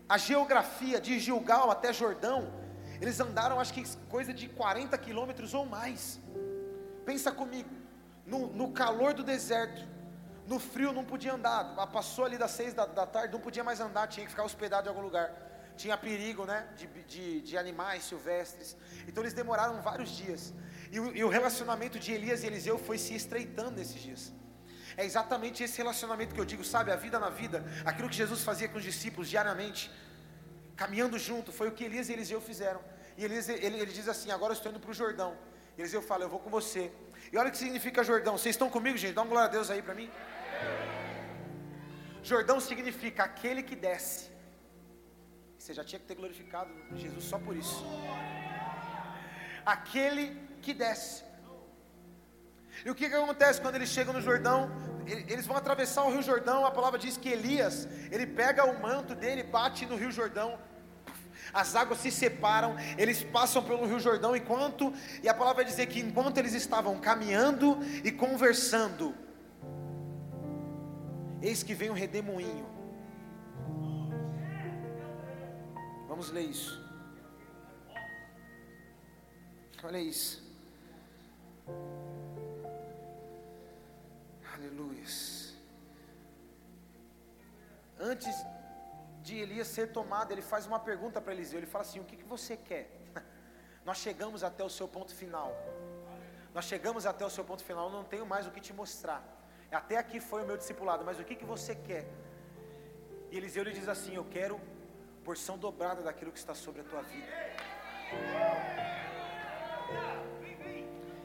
[0.09, 2.51] a geografia de Gilgal até Jordão,
[3.01, 6.19] eles andaram acho que coisa de 40 quilômetros ou mais.
[7.05, 7.69] Pensa comigo,
[8.27, 9.81] no, no, calor do deserto,
[10.45, 13.79] no frio não podia andar, passou ali das seis da, da, tarde, não podia mais
[13.79, 15.31] andar, tinha que ficar hospedado em algum lugar.
[15.77, 18.75] Tinha perigo, né, de, de, de animais silvestres.
[19.07, 20.53] Então eles demoraram vários dias.
[20.91, 24.33] E o, e o relacionamento de Elias e Eliseu foi se estreitando nesses dias.
[24.97, 26.91] É exatamente esse relacionamento que eu digo, sabe?
[26.91, 29.91] A vida na vida, aquilo que Jesus fazia com os discípulos diariamente,
[30.75, 32.81] caminhando junto, foi o que Elias e Eliseu fizeram.
[33.15, 35.37] E Elias, ele, ele diz assim: Agora eu estou indo para o Jordão.
[35.77, 36.91] Eliseu fala: Eu vou com você.
[37.31, 38.37] E olha o que significa Jordão.
[38.37, 39.13] Vocês estão comigo, gente?
[39.13, 40.09] Dá uma glória a Deus aí para mim.
[42.23, 44.29] Jordão significa aquele que desce.
[45.57, 47.85] Você já tinha que ter glorificado Jesus só por isso.
[49.65, 50.25] Aquele
[50.61, 51.23] que desce.
[52.85, 54.69] E o que, que acontece quando eles chegam no Jordão?
[55.05, 56.65] Eles vão atravessar o Rio Jordão.
[56.65, 60.59] A palavra diz que Elias, ele pega o manto dele, bate no Rio Jordão.
[61.53, 65.87] As águas se separam, eles passam pelo Rio Jordão enquanto, e a palavra vai dizer
[65.87, 69.15] que enquanto eles estavam caminhando e conversando,
[71.41, 72.67] eis que vem um redemoinho.
[76.07, 76.83] Vamos ler isso.
[79.83, 80.43] Olha isso.
[84.53, 85.55] Aleluias.
[87.99, 88.35] Antes
[89.27, 91.59] de Elias ser tomado, ele faz uma pergunta para Eliseu.
[91.59, 92.85] Ele fala assim: O que, que você quer?
[93.87, 95.49] Nós chegamos até o seu ponto final.
[96.57, 97.85] Nós chegamos até o seu ponto final.
[97.87, 99.21] Eu não tenho mais o que te mostrar.
[99.81, 102.05] Até aqui foi o meu discipulado, mas o que, que você quer?
[103.31, 104.55] E Eliseu lhe diz assim: Eu quero
[105.27, 107.31] porção dobrada daquilo que está sobre a tua vida.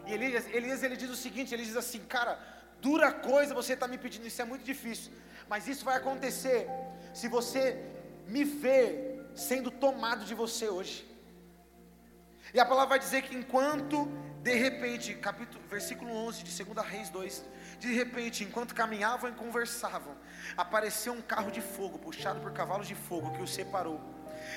[0.06, 2.32] E Elias, Elias ele diz o seguinte: Ele diz assim, cara,
[2.80, 5.12] dura coisa você está me pedindo, isso é muito difícil.
[5.48, 6.68] Mas isso vai acontecer
[7.12, 7.78] se você
[8.26, 11.06] me ver sendo tomado de você hoje.
[12.54, 14.06] E a palavra vai dizer que enquanto,
[14.42, 17.44] de repente, capítulo, versículo 11 de 2 Reis 2,
[17.78, 20.14] de repente, enquanto caminhavam e conversavam,
[20.56, 24.00] apareceu um carro de fogo, puxado por cavalos de fogo, que os separou.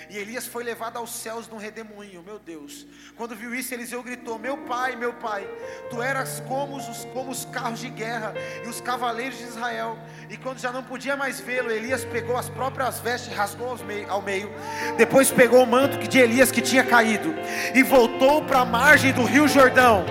[0.10, 2.86] E Elias foi levado aos céus num redemoinho, meu Deus.
[3.16, 5.48] Quando viu isso, Eliseu gritou: Meu pai, meu pai,
[5.90, 9.98] tu eras como os, como os carros de guerra e os cavaleiros de Israel.
[10.30, 13.78] E quando já não podia mais vê-lo, Elias pegou as próprias vestes e rasgou
[14.10, 14.52] ao meio.
[14.98, 17.34] Depois pegou o manto de Elias que tinha caído
[17.74, 20.06] e voltou para a margem do rio Jordão.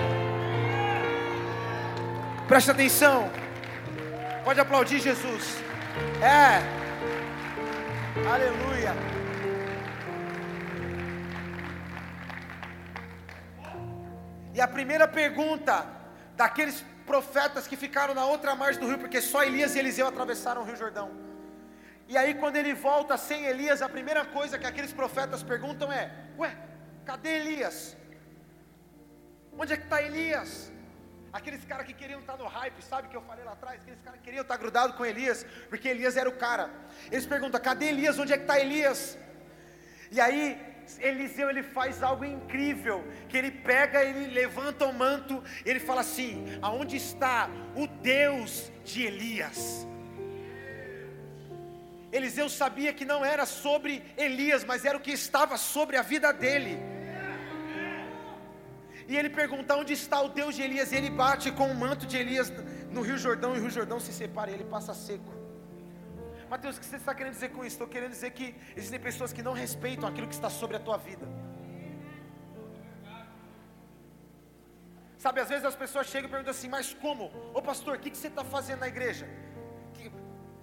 [2.47, 3.31] Preste atenção.
[4.43, 5.57] Pode aplaudir Jesus.
[6.21, 6.61] É.
[8.29, 8.93] Aleluia.
[14.55, 15.85] E a primeira pergunta
[16.41, 20.61] daqueles profetas que ficaram na outra margem do rio, porque só Elias e Eliseu atravessaram
[20.61, 21.11] o Rio Jordão.
[22.07, 26.09] E aí, quando ele volta sem Elias, a primeira coisa que aqueles profetas perguntam é:
[26.37, 26.55] Ué,
[27.05, 27.97] cadê Elias?
[29.57, 30.71] Onde é que está Elias?
[31.33, 33.81] Aqueles caras que queriam estar no hype, sabe que eu falei lá atrás?
[33.81, 36.69] Aqueles caras que queriam estar grudados com Elias, porque Elias era o cara.
[37.11, 38.17] Eles perguntam: cadê Elias?
[38.17, 39.17] Onde é que está Elias?
[40.11, 40.64] E aí,
[40.99, 46.45] Eliseu ele faz algo incrível, que ele pega, ele levanta o manto, ele fala assim:
[46.61, 49.87] aonde está o Deus de Elias?
[52.11, 56.31] Eliseu sabia que não era sobre Elias, mas era o que estava sobre a vida
[56.31, 56.79] dele.
[59.07, 62.07] E ele pergunta onde está o Deus de Elias, e ele bate com o manto
[62.07, 62.51] de Elias
[62.89, 65.34] no Rio Jordão, e o Rio Jordão se separa, e ele passa seco.
[66.49, 67.75] Mateus, o que você está querendo dizer com isso?
[67.75, 70.97] Estou querendo dizer que existem pessoas que não respeitam aquilo que está sobre a tua
[70.97, 71.27] vida.
[75.17, 77.31] Sabe, às vezes as pessoas chegam e perguntam assim, mas como?
[77.53, 79.27] Ô pastor, o que, que você está fazendo na igreja?
[79.95, 80.11] Que,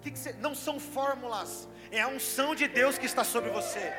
[0.02, 0.32] que, que você...
[0.34, 3.92] Não são fórmulas, é a unção de Deus que está sobre você.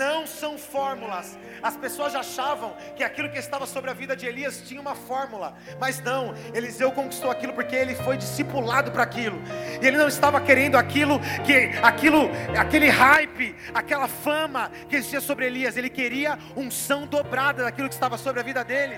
[0.00, 1.38] Não são fórmulas.
[1.62, 5.54] As pessoas achavam que aquilo que estava sobre a vida de Elias tinha uma fórmula,
[5.78, 6.34] mas não.
[6.54, 9.38] Eliseu conquistou aquilo porque ele foi discipulado para aquilo.
[9.82, 15.46] E ele não estava querendo aquilo que aquilo, aquele hype, aquela fama que existia sobre
[15.46, 15.76] Elias.
[15.76, 18.96] Ele queria unção dobrada daquilo que estava sobre a vida dele.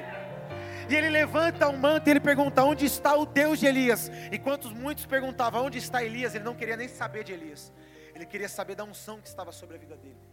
[0.88, 4.08] E ele levanta o manto e ele pergunta: Onde está o Deus de Elias?
[4.30, 6.34] Enquanto muitos perguntavam: Onde está Elias?
[6.36, 7.72] Ele não queria nem saber de Elias.
[8.14, 10.32] Ele queria saber da unção que estava sobre a vida dele.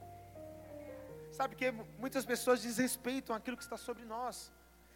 [1.40, 4.52] Sabe que muitas pessoas desrespeitam aquilo que está sobre nós.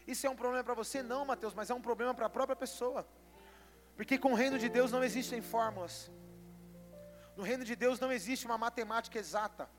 [0.06, 1.02] Isso é um problema para você?
[1.02, 3.08] Não, Mateus, mas é um problema para a própria pessoa.
[3.96, 6.12] Porque com o reino de Deus não existem fórmulas.
[7.38, 9.70] No reino de Deus não existe uma matemática exata.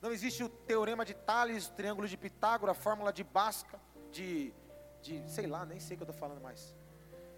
[0.00, 3.78] Não existe o teorema de Tales, o triângulo de Pitágoras, a fórmula de Bhaskara,
[4.10, 4.54] de,
[5.02, 6.74] de sei lá, nem sei o que eu estou falando mais.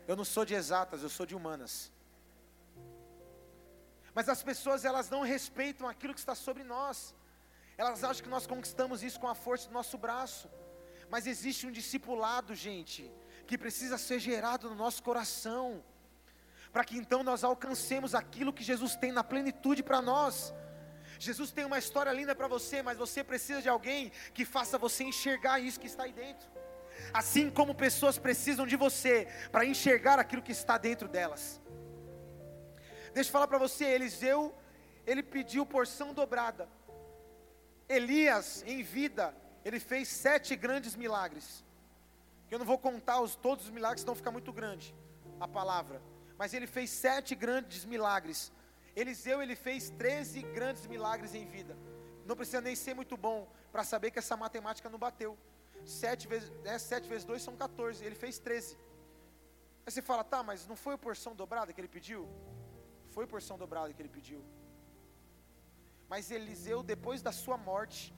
[0.06, 1.92] Eu não sou de exatas, eu sou de humanas.
[4.14, 7.12] Mas as pessoas elas não respeitam aquilo que está sobre nós.
[7.78, 10.50] Elas acham que nós conquistamos isso com a força do nosso braço.
[11.08, 13.10] Mas existe um discipulado, gente,
[13.46, 15.82] que precisa ser gerado no nosso coração,
[16.72, 20.52] para que então nós alcancemos aquilo que Jesus tem na plenitude para nós.
[21.20, 25.04] Jesus tem uma história linda para você, mas você precisa de alguém que faça você
[25.04, 26.48] enxergar isso que está aí dentro.
[27.12, 31.60] Assim como pessoas precisam de você para enxergar aquilo que está dentro delas.
[33.14, 34.54] Deixa eu falar para você, Eliseu,
[35.06, 36.68] ele pediu porção dobrada.
[37.88, 41.64] Elias, em vida, ele fez sete grandes milagres.
[42.50, 44.94] Eu não vou contar os, todos os milagres, senão fica muito grande
[45.40, 46.00] a palavra.
[46.36, 48.52] Mas ele fez sete grandes milagres.
[48.94, 51.76] Eliseu, ele fez treze grandes milagres em vida.
[52.26, 55.36] Não precisa nem ser muito bom para saber que essa matemática não bateu.
[55.84, 58.04] Sete vezes, é, sete vezes dois são 14.
[58.04, 58.76] Ele fez treze.
[59.86, 62.28] Aí você fala, tá, mas não foi porção dobrada que ele pediu?
[63.10, 64.44] Foi porção dobrada que ele pediu.
[66.08, 68.14] Mas Eliseu, depois da sua morte,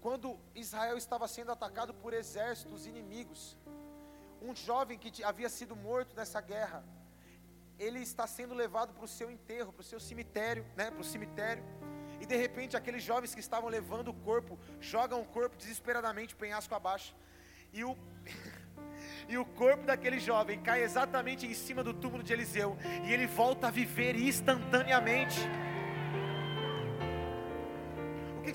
[0.00, 3.56] quando Israel estava sendo atacado por exércitos inimigos,
[4.40, 6.84] um jovem que havia sido morto nessa guerra,
[7.78, 11.04] ele está sendo levado para o seu enterro, para o seu cemitério, né, para o
[11.04, 11.64] cemitério,
[12.20, 16.74] e de repente aqueles jovens que estavam levando o corpo, jogam o corpo desesperadamente penhasco
[16.74, 17.14] abaixo,
[17.72, 17.96] e o
[19.28, 23.26] e o corpo daquele jovem cai exatamente em cima do túmulo de Eliseu, e ele
[23.26, 25.40] volta a viver instantaneamente.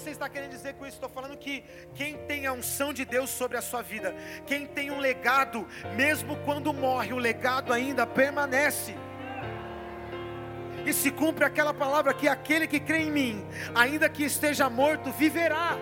[0.07, 0.95] Você está querendo dizer com isso?
[0.95, 4.15] Estou falando que quem tem a unção de Deus sobre a sua vida,
[4.45, 5.67] quem tem um legado,
[5.97, 8.95] mesmo quando morre, o legado ainda permanece.
[10.85, 15.11] E se cumpre aquela palavra que aquele que crê em mim, ainda que esteja morto,
[15.11, 15.77] viverá.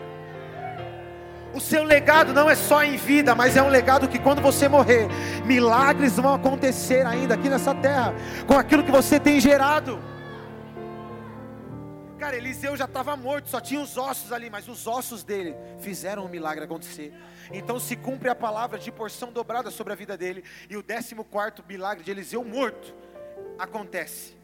[1.53, 4.67] O seu legado não é só em vida, mas é um legado que quando você
[4.67, 5.07] morrer,
[5.45, 8.11] milagres vão acontecer ainda aqui nessa terra,
[8.47, 10.14] com aquilo que você tem gerado.
[12.17, 16.25] Cara, Eliseu já estava morto, só tinha os ossos ali, mas os ossos dele fizeram
[16.25, 17.13] um milagre acontecer.
[17.51, 21.25] Então se cumpre a palavra de porção dobrada sobre a vida dele, e o décimo
[21.25, 22.95] quarto milagre de Eliseu morto
[23.59, 24.35] acontece.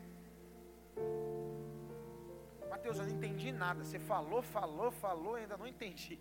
[2.70, 3.84] Mateus, eu não entendi nada.
[3.84, 6.20] Você falou, falou, falou, ainda não entendi.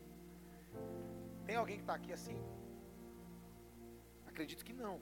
[1.47, 2.39] Tem alguém que está aqui assim?
[4.27, 5.01] Acredito que não.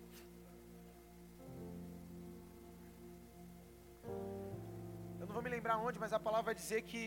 [5.28, 7.02] Não vou me lembrar onde, mas a palavra vai dizer que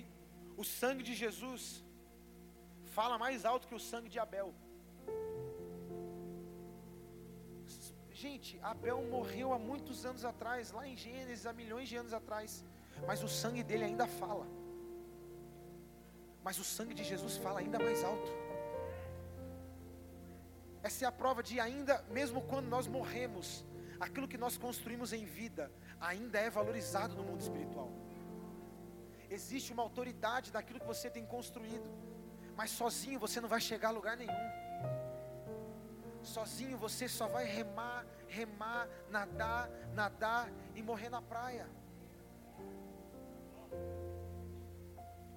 [0.55, 1.83] o sangue de Jesus
[2.97, 4.53] fala mais alto que o sangue de Abel.
[8.23, 12.63] Gente, Abel morreu há muitos anos atrás, lá em Gênesis, há milhões de anos atrás,
[13.07, 14.45] mas o sangue dele ainda fala.
[16.43, 18.31] mas o sangue de Jesus fala ainda mais alto.
[20.83, 23.63] Essa é a prova de ainda, mesmo quando nós morremos,
[23.99, 27.89] aquilo que nós construímos em vida ainda é valorizado no mundo espiritual.
[29.37, 31.89] Existe uma autoridade daquilo que você tem construído,
[32.55, 34.47] mas sozinho você não vai chegar a lugar nenhum.
[36.21, 41.65] Sozinho você só vai remar, remar, nadar, nadar e morrer na praia.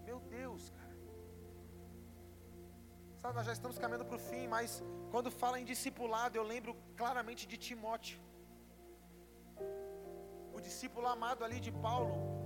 [0.04, 0.96] Meu Deus, cara.
[3.20, 4.82] Sabe, nós já estamos caminhando para o fim, mas
[5.12, 8.18] quando fala em discipulado, eu lembro claramente de Timóteo.
[10.52, 12.43] O discípulo amado ali de Paulo,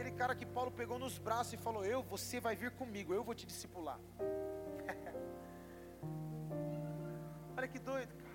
[0.00, 3.22] aquele cara que Paulo pegou nos braços e falou: Eu, você vai vir comigo, eu
[3.22, 4.00] vou te discipular.
[7.56, 8.30] Olha que doido, cara.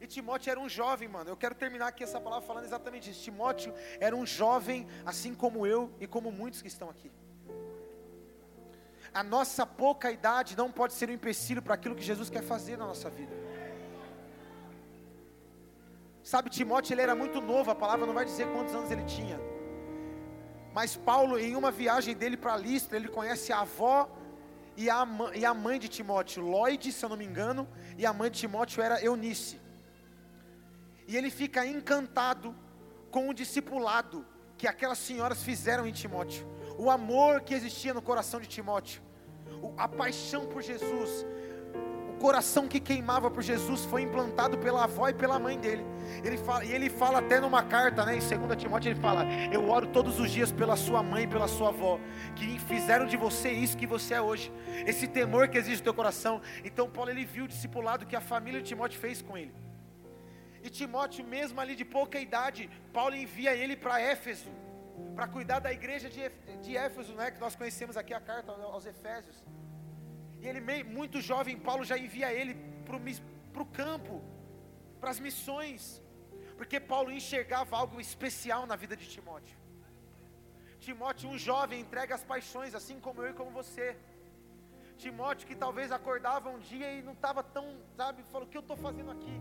[0.00, 1.30] E Timóteo era um jovem, mano.
[1.30, 3.22] Eu quero terminar aqui essa palavra falando exatamente isso.
[3.22, 7.12] Timóteo era um jovem, assim como eu e como muitos que estão aqui.
[9.12, 12.76] A nossa pouca idade não pode ser um empecilho para aquilo que Jesus quer fazer
[12.76, 13.34] na nossa vida.
[16.22, 19.38] Sabe, Timóteo ele era muito novo, a palavra não vai dizer quantos anos ele tinha.
[20.72, 24.08] Mas Paulo, em uma viagem dele para Listra, ele conhece a avó
[24.76, 27.68] e a, e a mãe de Timóteo, Lloyd, se eu não me engano,
[27.98, 29.60] e a mãe de Timóteo era Eunice.
[31.06, 32.54] E ele fica encantado
[33.10, 34.24] com o discipulado
[34.56, 36.46] que aquelas senhoras fizeram em Timóteo.
[36.78, 39.02] O amor que existia no coração de Timóteo,
[39.76, 41.26] a paixão por Jesus,
[42.20, 45.84] coração que queimava por Jesus foi implantado pela avó e pela mãe dele.
[46.22, 49.68] Ele fala, e ele fala até numa carta, né, em 2 Timóteo, ele fala: Eu
[49.68, 51.98] oro todos os dias pela sua mãe e pela sua avó,
[52.36, 54.52] que fizeram de você isso que você é hoje,
[54.86, 56.40] esse temor que existe no teu coração.
[56.62, 59.54] Então, Paulo ele viu o discipulado que a família de Timóteo fez com ele.
[60.62, 64.50] E Timóteo, mesmo ali de pouca idade, Paulo envia ele para Éfeso
[65.14, 69.42] para cuidar da igreja de, Éfeso, né, que nós conhecemos aqui a carta aos Efésios.
[70.42, 74.22] E ele, muito jovem, Paulo já envia ele para o campo,
[75.00, 76.02] para as missões,
[76.56, 79.58] porque Paulo enxergava algo especial na vida de Timóteo.
[80.78, 83.96] Timóteo, um jovem, entrega as paixões, assim como eu e como você.
[84.96, 87.66] Timóteo, que talvez acordava um dia e não estava tão,
[87.96, 89.40] sabe, falou: O que eu estou fazendo aqui?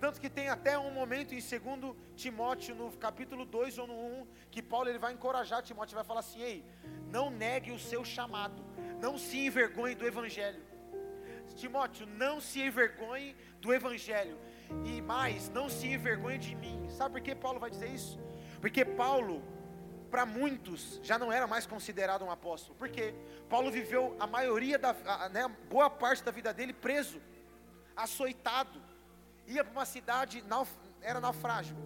[0.00, 4.26] Tanto que tem até um momento em 2 Timóteo, no capítulo 2 ou no 1,
[4.50, 6.64] que Paulo ele vai encorajar Timóteo, vai falar assim: Ei,
[7.08, 8.62] não negue o seu chamado,
[9.00, 10.62] não se envergonhe do Evangelho.
[11.54, 14.38] Timóteo, não se envergonhe do Evangelho,
[14.84, 16.86] e mais, não se envergonhe de mim.
[16.90, 18.20] Sabe por que Paulo vai dizer isso?
[18.60, 19.42] Porque Paulo,
[20.10, 23.14] para muitos, já não era mais considerado um apóstolo, porque
[23.48, 27.20] Paulo viveu a maioria da, a, né, boa parte da vida dele preso,
[27.96, 28.82] açoitado
[29.46, 30.44] ia para uma cidade,
[31.00, 31.76] era naufrágio,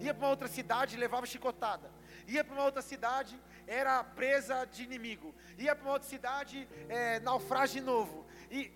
[0.00, 1.90] ia para uma outra cidade, levava chicotada,
[2.26, 3.38] ia para uma outra cidade,
[3.70, 8.72] era presa de inimigo, ia para uma outra cidade, é, naufrágio novo, e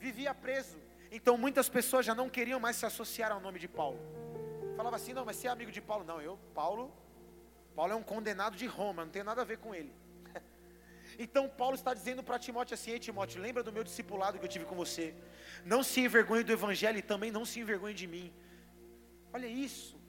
[0.00, 0.76] vivia preso.
[1.12, 4.00] Então muitas pessoas já não queriam mais se associar ao nome de Paulo.
[4.76, 6.04] Falava assim, não, mas você é amigo de Paulo?
[6.04, 6.92] Não, eu, Paulo,
[7.76, 9.94] Paulo é um condenado de Roma, não tem nada a ver com ele.
[11.24, 14.48] Então Paulo está dizendo para Timóteo assim: Ei Timóteo, lembra do meu discipulado que eu
[14.48, 15.14] tive com você.
[15.72, 18.32] Não se envergonhe do Evangelho e também não se envergonhe de mim.
[19.30, 20.00] Olha isso.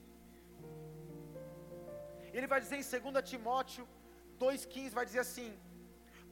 [2.32, 3.86] Ele vai dizer em 2 Timóteo
[4.44, 5.50] 2,15: vai dizer assim: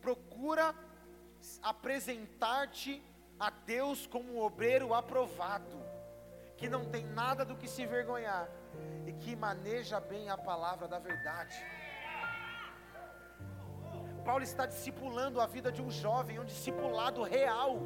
[0.01, 0.75] procura
[1.63, 3.01] apresentar-te
[3.39, 5.77] a Deus como um obreiro aprovado,
[6.57, 8.47] que não tem nada do que se envergonhar
[9.07, 11.55] e que maneja bem a palavra da verdade.
[14.23, 17.79] Paulo está discipulando a vida de um jovem, um discipulado real.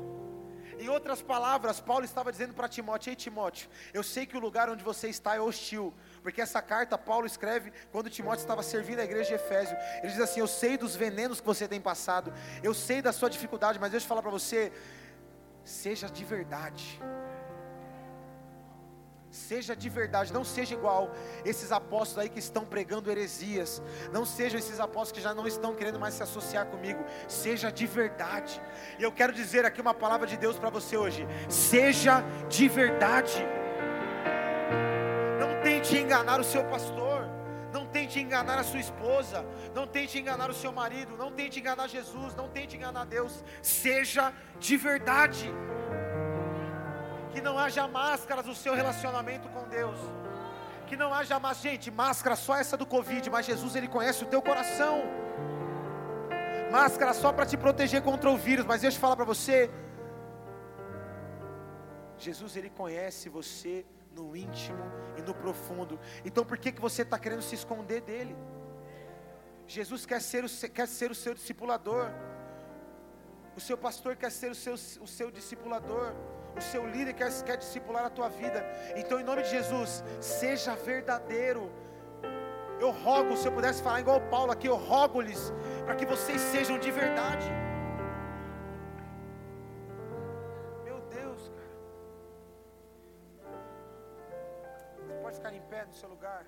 [0.79, 4.69] Em outras palavras, Paulo estava dizendo para Timóteo: Ei Timóteo, eu sei que o lugar
[4.69, 9.03] onde você está é hostil, porque essa carta Paulo escreve quando Timóteo estava servindo a
[9.03, 9.77] igreja de Efésio.
[9.99, 13.29] Ele diz assim: Eu sei dos venenos que você tem passado, eu sei da sua
[13.29, 14.71] dificuldade, mas deixa eu falar para você:
[15.63, 17.01] seja de verdade
[19.35, 21.11] seja de verdade, não seja igual
[21.43, 23.81] esses apóstolos aí que estão pregando heresias,
[24.11, 27.85] não sejam esses apóstolos que já não estão querendo mais se associar comigo, seja de
[27.85, 28.61] verdade.
[28.97, 33.45] E eu quero dizer aqui uma palavra de Deus para você hoje: seja de verdade.
[35.39, 37.27] Não tente enganar o seu pastor,
[37.73, 41.87] não tente enganar a sua esposa, não tente enganar o seu marido, não tente enganar
[41.87, 45.53] Jesus, não tente enganar Deus, seja de verdade
[47.35, 49.99] que não haja máscaras no seu relacionamento com Deus.
[50.87, 54.27] Que não haja mais, gente, máscara só essa do Covid, mas Jesus ele conhece o
[54.33, 55.03] teu coração.
[56.71, 59.69] Máscara só para te proteger contra o vírus, mas deixa eu falar para você.
[62.17, 64.85] Jesus ele conhece você no íntimo
[65.17, 65.99] e no profundo.
[66.23, 68.33] Então por que, que você está querendo se esconder dele?
[69.67, 72.05] Jesus quer ser, o, quer ser o seu discipulador.
[73.57, 76.13] O seu pastor quer ser o seu, o seu discipulador.
[76.57, 78.65] O seu líder quer, quer discipular a tua vida.
[78.95, 81.71] Então, em nome de Jesus, seja verdadeiro.
[82.79, 85.53] Eu rogo, se eu pudesse falar igual Paulo aqui, eu rogo-lhes
[85.85, 87.49] para que vocês sejam de verdade.
[90.83, 91.75] Meu Deus, cara.
[95.07, 96.45] Você pode ficar em pé no seu lugar.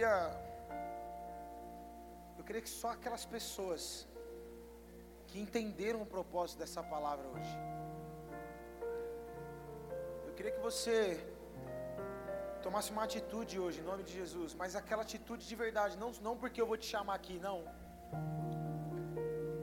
[0.00, 0.30] Queria
[2.38, 3.82] eu queria que só aquelas pessoas
[5.28, 7.54] que entenderam o propósito dessa palavra hoje.
[10.26, 10.94] Eu queria que você
[12.66, 16.34] tomasse uma atitude hoje, em nome de Jesus, mas aquela atitude de verdade, não, não
[16.42, 17.58] porque eu vou te chamar aqui, não.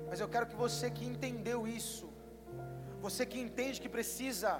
[0.10, 2.08] Mas eu quero que você que entendeu isso,
[3.08, 4.52] você que entende que precisa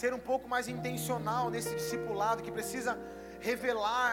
[0.00, 2.92] ser um pouco mais intencional nesse discipulado, que precisa
[3.40, 4.12] revelar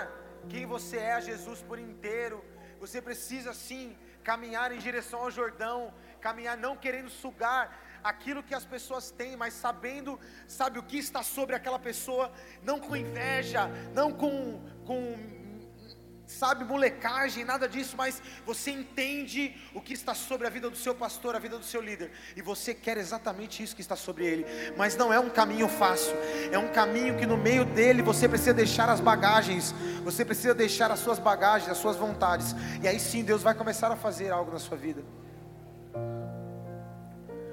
[0.50, 2.44] quem você é a Jesus por inteiro.
[2.80, 8.66] Você precisa sim caminhar em direção ao Jordão, caminhar não querendo sugar aquilo que as
[8.66, 12.32] pessoas têm, mas sabendo, sabe o que está sobre aquela pessoa,
[12.64, 15.16] não com inveja, não com, com
[16.28, 20.94] sabe, molecagem, nada disso, mas você entende o que está sobre a vida do seu
[20.94, 24.46] pastor, a vida do seu líder, e você quer exatamente isso que está sobre ele,
[24.78, 26.14] mas não é um caminho fácil,
[26.52, 29.74] é um caminho que no meio dele você precisa deixar as bagagens,
[30.04, 32.54] você precisa deixar as suas bagagens, as suas vontades,
[32.84, 35.04] e aí sim Deus vai começar a fazer algo na sua vida.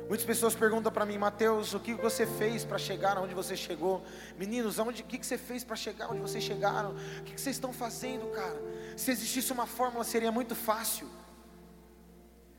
[0.08, 4.02] Muitas pessoas perguntam para mim, Mateus, o que você fez para chegar onde você chegou?
[4.38, 6.94] Meninos, aonde, o que você fez para chegar onde vocês chegaram?
[7.20, 8.60] O que vocês estão fazendo, cara?
[8.96, 11.08] Se existisse uma fórmula, seria muito fácil.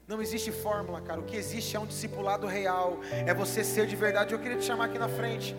[0.07, 1.19] Não existe fórmula, cara.
[1.19, 2.99] O que existe é um discipulado real.
[3.11, 4.33] É você ser de verdade.
[4.33, 5.55] Eu queria te chamar aqui na frente.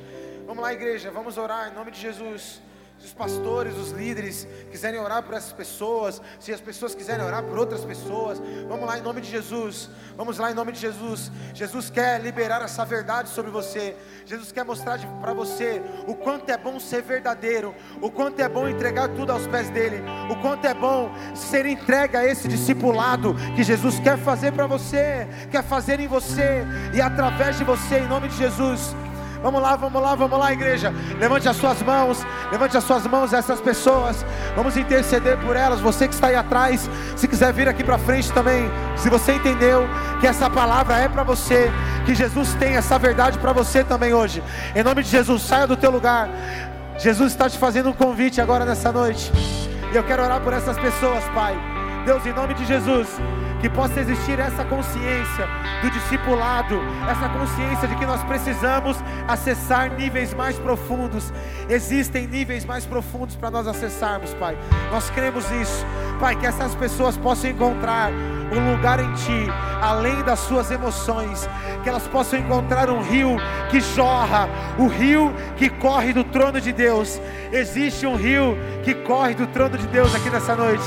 [0.47, 1.11] Vamos lá, igreja.
[1.11, 2.61] Vamos orar em nome de Jesus.
[2.99, 7.43] Se os pastores, os líderes quiserem orar por essas pessoas, se as pessoas quiserem orar
[7.43, 9.91] por outras pessoas, vamos lá em nome de Jesus.
[10.17, 11.31] Vamos lá em nome de Jesus.
[11.53, 13.95] Jesus quer liberar essa verdade sobre você.
[14.25, 18.67] Jesus quer mostrar para você o quanto é bom ser verdadeiro, o quanto é bom
[18.67, 23.63] entregar tudo aos pés dele, o quanto é bom ser entregue a esse discipulado que
[23.63, 28.29] Jesus quer fazer para você, quer fazer em você e através de você, em nome
[28.29, 28.95] de Jesus.
[29.47, 30.93] Vamos lá, vamos lá, vamos lá, igreja.
[31.21, 34.27] Levante as suas mãos, levante as suas mãos a essas pessoas.
[34.57, 35.79] Vamos interceder por elas.
[35.79, 39.87] Você que está aí atrás, se quiser vir aqui para frente também, se você entendeu
[40.19, 41.71] que essa palavra é para você,
[42.05, 44.43] que Jesus tem essa verdade para você também hoje.
[44.75, 46.29] Em nome de Jesus, saia do teu lugar.
[46.99, 49.31] Jesus está te fazendo um convite agora nessa noite.
[49.93, 51.57] E eu quero orar por essas pessoas, Pai.
[52.05, 53.07] Deus, em nome de Jesus,
[53.61, 55.49] que possa existir essa consciência
[55.83, 56.81] do discipulado,
[57.11, 58.97] essa consciência de que nós precisamos
[59.27, 61.33] acessar níveis mais profundos.
[61.69, 64.57] Existem níveis mais profundos para nós acessarmos, Pai.
[64.91, 65.87] Nós cremos nisso,
[66.21, 68.11] Pai, que essas pessoas possam encontrar
[68.53, 69.49] um lugar em Ti,
[69.81, 71.49] além das suas emoções,
[71.83, 73.37] que elas possam encontrar um rio
[73.71, 74.49] que jorra,
[74.79, 77.21] o rio que corre do trono de Deus.
[77.53, 80.85] Existe um rio que corre do trono de Deus aqui nessa noite.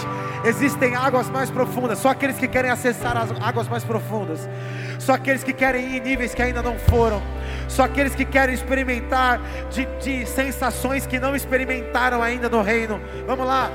[0.50, 4.50] Existem águas mais profundas, só aqueles que querem acessar as águas mais profundas,
[4.98, 7.22] só aqueles que querem ir em níveis que ainda não foram,
[7.68, 9.40] só aqueles que querem experimentar
[9.70, 13.00] de, de sensações que não experimentaram ainda no reino.
[13.28, 13.70] Vamos lá.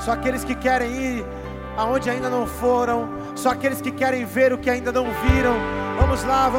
[0.00, 1.26] Só aqueles que querem ir
[1.76, 5.54] aonde ainda não foram, só aqueles que querem ver o que ainda não viram.
[5.98, 6.54] Vamos lá, vamos